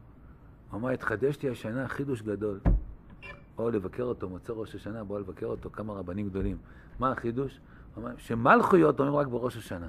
[0.75, 2.61] אמר, התחדש לי השנה חידוש גדול.
[3.57, 6.59] באו לבקר אותו, מוצא ראש השנה, באו לבקר אותו כמה רבנים גדולים.
[6.99, 7.61] מה החידוש?
[7.99, 9.89] אמר, שמלכויות אומרים רק בראש השנה.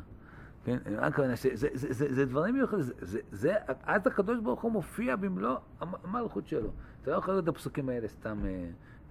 [0.63, 1.35] כן, מה הכוונה?
[1.35, 5.15] זה, זה, זה, זה, זה דברים מיוחדים, זה, זה, זה, אז הקדוש ברוך הוא מופיע
[5.15, 6.69] במלוא המלכות שלו.
[7.01, 8.39] אתה לא יכול לראות את הפסוקים האלה סתם...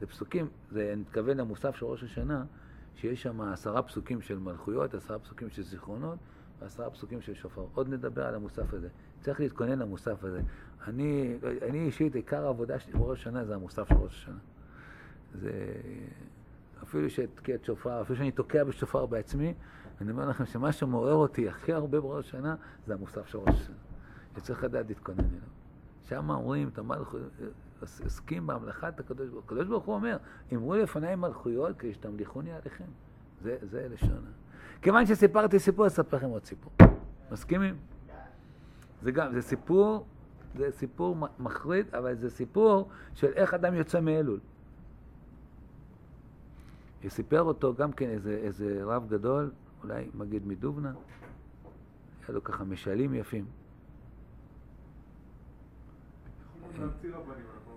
[0.00, 2.44] זה פסוקים, זה, אני מתכוון למוסף של ראש השנה,
[2.96, 6.18] שיש שם עשרה פסוקים של מלכויות, עשרה פסוקים של זיכרונות,
[6.60, 7.64] ועשרה פסוקים של שופר.
[7.74, 8.88] עוד נדבר על המוסף הזה.
[9.20, 10.40] צריך להתכונן למוסף הזה.
[10.86, 11.36] אני,
[11.68, 14.38] אני אישית, עיקר העבודה שלי בראש השנה זה המוסף של ראש השנה.
[15.34, 15.50] זה...
[16.82, 19.54] אפילו שאתקע את שופר, אפילו שאני תוקע בשופר בעצמי,
[20.00, 23.76] אני אומר לכם שמה שמעורר אותי הכי הרבה בראש השנה זה המוסף של ראש השנה.
[24.36, 25.40] שצריך לדעת להתכונן אליו.
[26.08, 27.20] שם אומרים את המלכות,
[28.04, 29.56] עוסקים בהמלכת הקדוש ברוך הוא.
[29.56, 30.16] הקדוש ברוך הוא אומר,
[30.54, 32.84] אמרו לפניי מלכויות כדי שתמליכוני עליכם.
[33.42, 34.24] זה, זה לשון.
[34.82, 36.72] כיוון שסיפרתי סיפור, אספר לכם עוד סיפור.
[37.32, 37.76] מסכימים?
[39.02, 40.06] זה גם, זה סיפור,
[40.56, 44.40] זה סיפור מחריד, אבל זה סיפור של איך אדם יוצא מאלול.
[47.04, 49.50] וסיפר אותו גם כן איזה, איזה רב גדול,
[49.82, 50.92] אולי מגיד מדובנה,
[52.26, 53.44] היה לו ככה משלים יפים.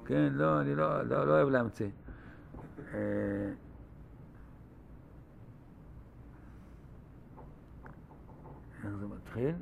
[0.06, 1.89] כן, לא, אני לא, לא, לא אוהב להמציא.
[2.93, 2.99] אה,
[8.84, 9.56] איך זה מתחיל?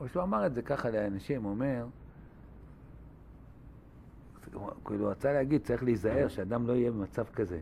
[0.00, 1.86] או שהוא אמר את זה ככה לאנשים, הוא אומר,
[4.84, 7.60] כאילו, הוא רצה להגיד, צריך להיזהר שאדם לא יהיה במצב כזה.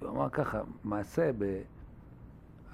[0.00, 1.30] הוא אמר ככה, מעשה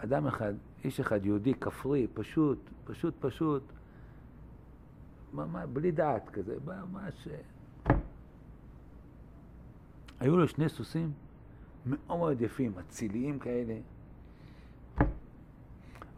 [0.02, 0.52] באדם אחד
[0.84, 3.62] איש אחד, יהודי, כפרי, פשוט, פשוט פשוט,
[5.32, 7.28] ממש, בלי דעת כזה, ממש...
[10.20, 11.12] היו לו שני סוסים
[11.86, 13.78] מאוד מאוד יפים, אציליים כאלה.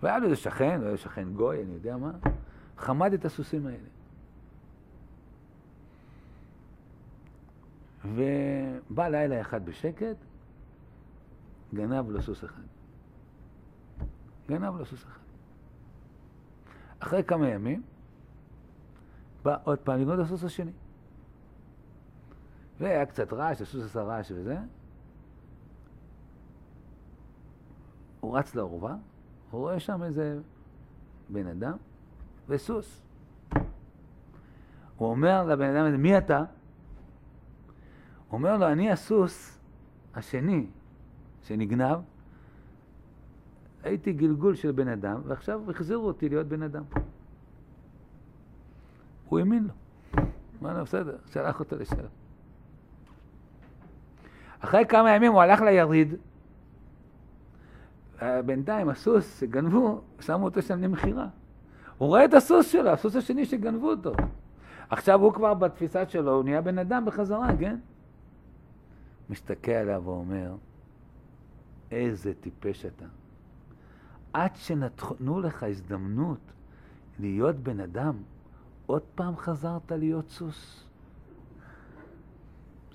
[0.03, 2.13] והיה לו איזה שכן, או איזה שכן גוי, אני יודע מה,
[2.77, 3.89] חמד את הסוסים האלה.
[8.05, 10.17] ובא לילה אחד בשקט,
[11.75, 12.63] גנב לו סוס אחד.
[14.49, 15.21] גנב לו סוס אחד.
[16.99, 17.83] אחרי כמה ימים,
[19.43, 20.73] בא עוד פעם לגנוב את הסוס השני.
[22.81, 24.59] והיה קצת רעש, הסוס עשה רעש וזה.
[28.21, 28.97] הוא רץ לאורווה,
[29.51, 30.41] הוא רואה שם איזה
[31.29, 31.77] בן אדם
[32.49, 33.03] וסוס.
[34.97, 36.39] הוא אומר לבן אדם הזה, מי אתה?
[36.39, 39.59] הוא אומר לו, אני הסוס
[40.15, 40.67] השני
[41.43, 41.99] שנגנב,
[43.85, 46.83] הייתי גלגול של בן אדם, ועכשיו החזירו אותי להיות בן אדם.
[49.29, 49.73] הוא האמין לו.
[50.63, 51.97] אמר לו, בסדר, שלח אותו לשם.
[54.61, 56.15] אחרי כמה ימים הוא הלך ליריד,
[58.47, 61.27] בינתיים הסוס שגנבו, שמו אותו שם למכירה.
[61.99, 64.13] הוא רואה את הסוס שלו, הסוס השני שגנבו אותו.
[64.91, 67.77] עכשיו הוא כבר בתפיסה שלו, הוא נהיה בן אדם בחזרה, כן?
[69.31, 70.55] מסתכל עליו ואומר,
[71.91, 73.05] איזה טיפש אתה.
[74.35, 76.39] עד שנתנו לך הזדמנות
[77.21, 78.15] להיות בן אדם,
[78.87, 80.85] עוד פעם חזרת להיות סוס.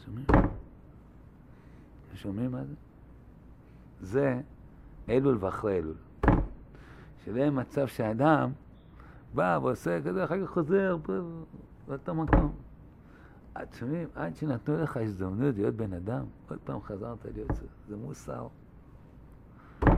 [0.05, 0.25] שומעים?
[2.15, 2.73] שומעים מה זה?
[4.01, 4.41] זה
[5.09, 5.95] אלול ואחרי אלול.
[7.27, 8.51] יהיה מצב שאדם
[9.33, 10.97] בא ועושה כזה, אחר כך חוזר
[11.87, 12.51] באותו מקום.
[13.55, 17.69] עד שומעים, עד שנתנו לך הזדמנות להיות בן אדם, עוד פעם חזרת להיות סוס.
[17.87, 18.47] זה מוסר.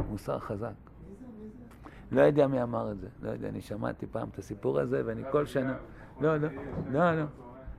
[0.09, 0.90] מוסר חזק.
[2.11, 5.21] לא יודע מי אמר את זה, לא יודע, אני שמעתי פעם את הסיפור הזה, ואני
[5.31, 5.77] כל שנה...
[6.21, 6.47] לא, לא,
[6.91, 7.25] לא, לא.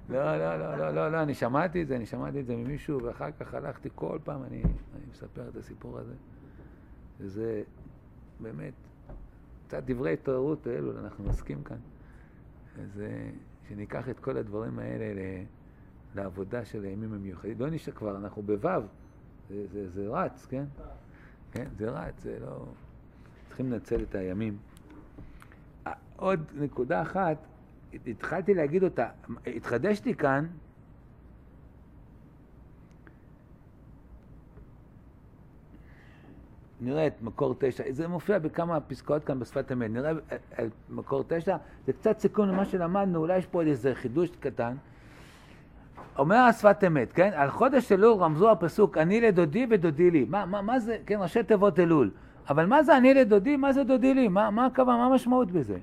[0.09, 3.03] לא, לא, לא, לא, לא, לא, אני שמעתי את זה, אני שמעתי את זה ממישהו,
[3.03, 6.15] ואחר כך הלכתי כל פעם, אני, אני מספר את הסיפור הזה.
[7.21, 7.63] וזה
[8.41, 8.73] באמת,
[9.67, 11.77] קצת דברי התעוררות האלו, אנחנו נסכים כאן.
[12.83, 13.03] אז
[13.69, 15.05] שניקח את כל הדברים האלה
[16.15, 17.57] לעבודה של הימים המיוחדים.
[17.59, 18.81] לא נשאר כבר, אנחנו בו',
[19.49, 20.65] זה, זה, זה רץ, כן?
[21.53, 22.65] כן, זה רץ, זה לא...
[23.53, 24.57] צריכים לנצל את הימים.
[26.17, 27.37] עוד נקודה אחת,
[28.07, 29.09] התחלתי להגיד אותה,
[29.47, 30.47] התחדש לי כאן,
[36.81, 41.57] נראה את מקור תשע, זה מופיע בכמה פסקאות כאן בשפת אמת, נראה את מקור תשע,
[41.87, 44.75] זה קצת סיכון למה שלמדנו, אולי יש פה איזה חידוש קטן.
[46.19, 47.31] אומר השפת אמת, כן?
[47.35, 50.25] על חודש אלול רמזו הפסוק, אני לדודי ודודי לי.
[50.29, 52.11] מה, מה, מה זה, כן, ראשי תיבות אלול.
[52.49, 54.29] אבל מה זה אני לדודי, מה זה דודי לי?
[54.29, 55.79] מה, מה הכוונה, מה המשמעות בזה?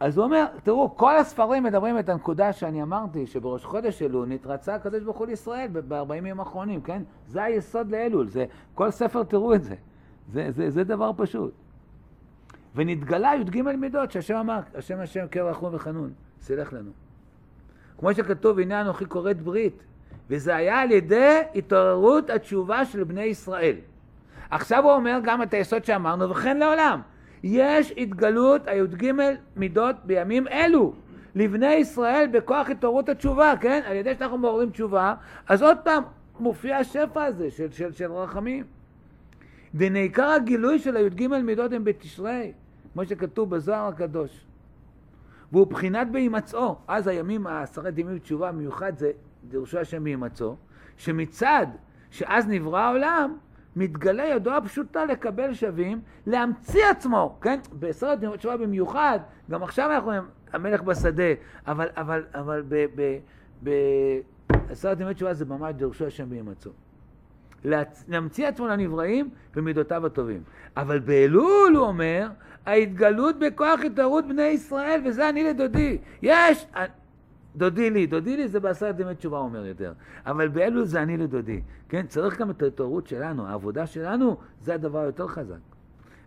[0.00, 4.74] אז הוא אומר, תראו, כל הספרים מדברים את הנקודה שאני אמרתי, שבראש חודש אלול נתרצה
[4.74, 7.02] הקדוש ברוך הוא לישראל ב-40 ימים האחרונים, כן?
[7.28, 8.44] זה היסוד לאלול, זה,
[8.74, 9.74] כל ספר תראו את זה.
[10.32, 11.52] זה, זה, זה דבר פשוט.
[12.74, 16.90] ונתגלה י"ג מידות שהשם אמר, השם השם כרחום וחנון, סלח לנו.
[17.98, 19.82] כמו שכתוב, הנה אנוכי כורת ברית,
[20.30, 23.76] וזה היה על ידי התעוררות התשובה של בני ישראל.
[24.50, 27.00] עכשיו הוא אומר גם את היסוד שאמרנו, וכן לעולם.
[27.42, 29.12] יש התגלות הי"ג
[29.56, 30.92] מידות בימים אלו.
[31.34, 33.82] לבני ישראל בכוח התעוררות התשובה, כן?
[33.86, 35.14] על ידי שאנחנו מעוררים תשובה,
[35.48, 36.02] אז עוד פעם
[36.40, 38.64] מופיע השפע הזה של, של, של רחמים.
[39.74, 42.52] ונעיקר הגילוי של הי"ג מידות הם בתשרי,
[42.92, 44.46] כמו שכתוב בזוהר הקדוש.
[45.52, 46.76] והוא בחינת בהימצאו.
[46.88, 49.10] אז הימים, עשרת ימים תשובה מיוחד זה
[49.48, 50.56] דרשו השם בהימצאו,
[50.96, 51.66] שמצד
[52.10, 53.36] שאז נברא העולם,
[53.76, 57.60] מתגלה ידו הפשוטה לקבל שווים, להמציא עצמו, כן?
[57.72, 59.18] בעשרת ימי תשובה במיוחד,
[59.50, 60.12] גם עכשיו אנחנו
[60.52, 61.32] המלך בשדה,
[61.66, 62.62] אבל, אבל, אבל
[63.62, 66.70] בעשרת ימי תשובה זה ממש דרשו השם בהימצאו.
[68.08, 70.42] להמציא עצמו לנבראים במידותיו הטובים.
[70.76, 72.28] אבל באלול, הוא אומר,
[72.66, 75.98] ההתגלות בכוח התערות בני ישראל, וזה אני לדודי.
[76.22, 76.66] יש,
[77.60, 79.92] דודי לי, דודי לי זה בעשרת ימי תשובה אומר יותר,
[80.26, 82.06] אבל באלול זה אני לדודי, כן?
[82.06, 85.58] צריך גם את ההתעוררות שלנו, העבודה שלנו זה הדבר היותר חזק.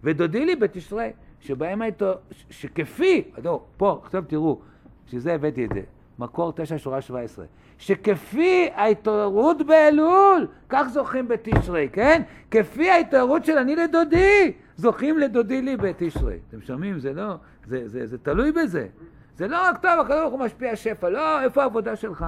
[0.04, 2.14] ודודי לי בתשרי, שבהם הייתו,
[2.50, 4.60] שכפי, לא, פה, עכשיו תראו,
[5.08, 5.82] שזה הבאתי את זה,
[6.20, 7.46] מקור תשע שורה שבע עשרה,
[7.78, 12.22] שכפי ההתעוררות באלול, כך זוכים בתשרי, כן?
[12.52, 16.40] כפי ההתעוררות של אני לדודי, זוכים לדודי לי בתשרי.
[16.50, 17.00] אתם שומעים?
[17.00, 18.88] זה לא, זה, זה, זה תלוי בזה.
[19.36, 22.26] זה לא רק טוב, הקדוש ברוך הוא משפיע שפע, לא, איפה העבודה שלך?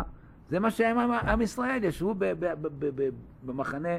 [0.49, 2.15] זה מה שהם עם ישראל, ישבו
[3.43, 3.89] במחנה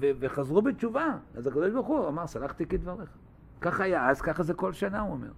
[0.00, 1.06] וחזרו בתשובה.
[1.34, 3.10] אז הקדוש ברוך הוא אמר, סלחתי כדבריך.
[3.60, 5.30] ככה היה אז, ככה זה כל שנה, הוא אומר.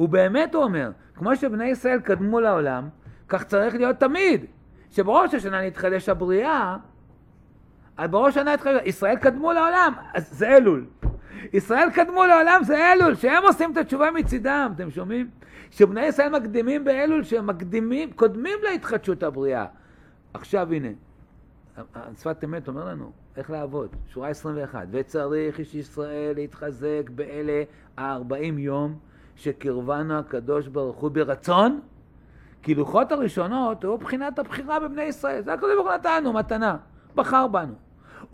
[0.00, 2.88] ובאמת הוא אומר, כמו שבני ישראל קדמו לעולם,
[3.28, 4.44] כך צריך להיות תמיד.
[4.90, 6.76] שבראש השנה נתחדש הבריאה,
[7.98, 10.86] בראש השנה נתחדש, ישראל קדמו לעולם, אז זה אלול.
[11.52, 15.30] ישראל קדמו לעולם זה אלול, שהם עושים את התשובה מצידם, אתם שומעים?
[15.70, 19.66] שבני ישראל מקדימים באלול, שהם מקדימים, קודמים להתחדשות הבריאה.
[20.34, 20.88] עכשיו הנה,
[22.18, 27.62] שפת אמת אומר לנו איך לעבוד, שורה 21, וצריך איש ישראל להתחזק באלה
[27.96, 28.98] הארבעים יום
[29.36, 31.80] שקרבנו הקדוש ברוך הוא ברצון,
[32.62, 36.76] כי לוחות הראשונות היו בחינת הבחירה בבני ישראל, זה הקדוש ברוך הוא נתנו, מתנה,
[37.14, 37.74] בחר בנו.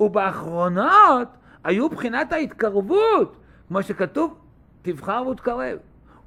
[0.01, 1.29] ובאחרונות
[1.69, 3.37] היו בחינת ההתקרבות,
[3.69, 4.39] כמו שכתוב,
[4.83, 5.79] תבחר ותקרב.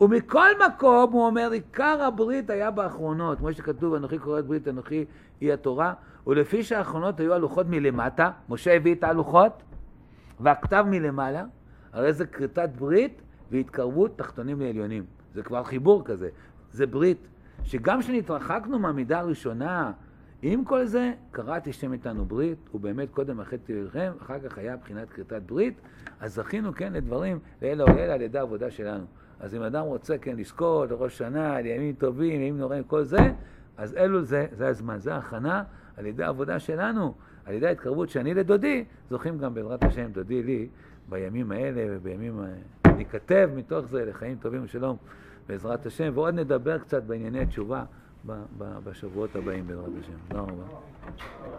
[0.02, 5.06] ומכל מקום, הוא אומר, עיקר הברית היה באחרונות, כמו שכתוב, אנוכי קורא ברית, אנוכי
[5.42, 5.94] היא התורה,
[6.28, 9.64] ולפי שהאחרונות היו הלוחות מלמטה, משה הביא את ההלוחות,
[10.40, 11.44] והכתב מלמעלה,
[11.94, 13.22] הרי זה כריתת ברית
[13.52, 15.06] והתקרבות תחתונים לעליונים.
[15.34, 16.30] זה כבר חיבור כזה.
[16.72, 17.28] זה ברית,
[17.64, 19.92] שגם כשנתרחקנו מהמידה הראשונה,
[20.42, 24.78] עם כל זה, קראתי שם איתנו ברית, הוא באמת קודם החטאתי לכם, אחר כך היה
[24.78, 25.82] בחינת כריתת ברית,
[26.20, 29.06] אז זכינו כן לדברים, לעילא ולעילא על ידי העבודה שלנו.
[29.40, 33.32] אז אם אדם רוצה כן לזכות לראש שנה, לימים טובים, לימים נוראים, כל זה,
[33.78, 35.64] אז אלו זה, זה הזמן, זה ההכנה
[35.98, 37.14] על ידי העבודה שלנו,
[37.46, 40.68] על ידי ההתקרבות שאני לדודי, זוכים גם בעזרת השם דודי לי
[41.10, 42.42] בימים האלה ובימים,
[42.98, 44.98] ניכתב מתוך זה לחיים טובים ושלום
[45.48, 47.84] בעזרת השם, ועוד נדבר קצת בענייני תשובה
[48.84, 50.14] בשבועות הבאים בעזרת השם.
[50.28, 50.64] תודה רבה.